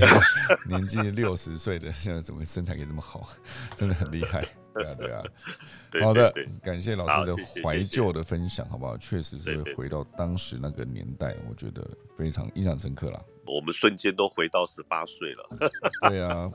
[0.68, 3.30] 年纪六十岁的现在怎么身材可以这么好，
[3.78, 4.43] 真的很厉害。
[4.74, 5.24] 对啊，对啊。
[6.02, 6.34] 好的，
[6.64, 8.98] 感谢老师的怀旧的分享，好不好？
[8.98, 11.88] 确实是回到当时那个年代，我觉得
[12.18, 13.24] 非常印象深刻了。
[13.46, 15.70] 我们瞬间都回到十八岁了。
[16.10, 16.52] 对啊，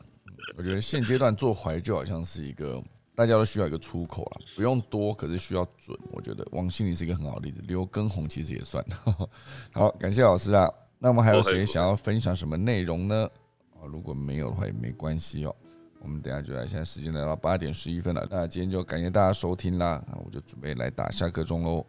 [0.59, 2.82] 我觉得现阶段做怀旧好像是一个
[3.20, 5.94] 大家都需要一个出口了，不用多，可是需要准。
[6.10, 8.82] 我觉得王心凌是一个很好的例子，刘畊宏其实也算。
[9.74, 10.66] 好，感谢老师啊。
[10.98, 13.28] 那我们还有谁想要分享什么内容呢？
[13.74, 15.54] 啊，如果没有的话也没关系哦。
[15.98, 18.26] 我们等下就来，现在时间来到八点十一分了。
[18.30, 21.84] 那今天就感谢大家收听啦，我就准备来打下课钟喽。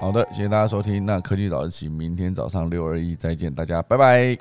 [0.00, 1.04] 好的，谢谢大家收听。
[1.04, 4.36] 那科技早自习，明天早上六二一再见，大家拜拜。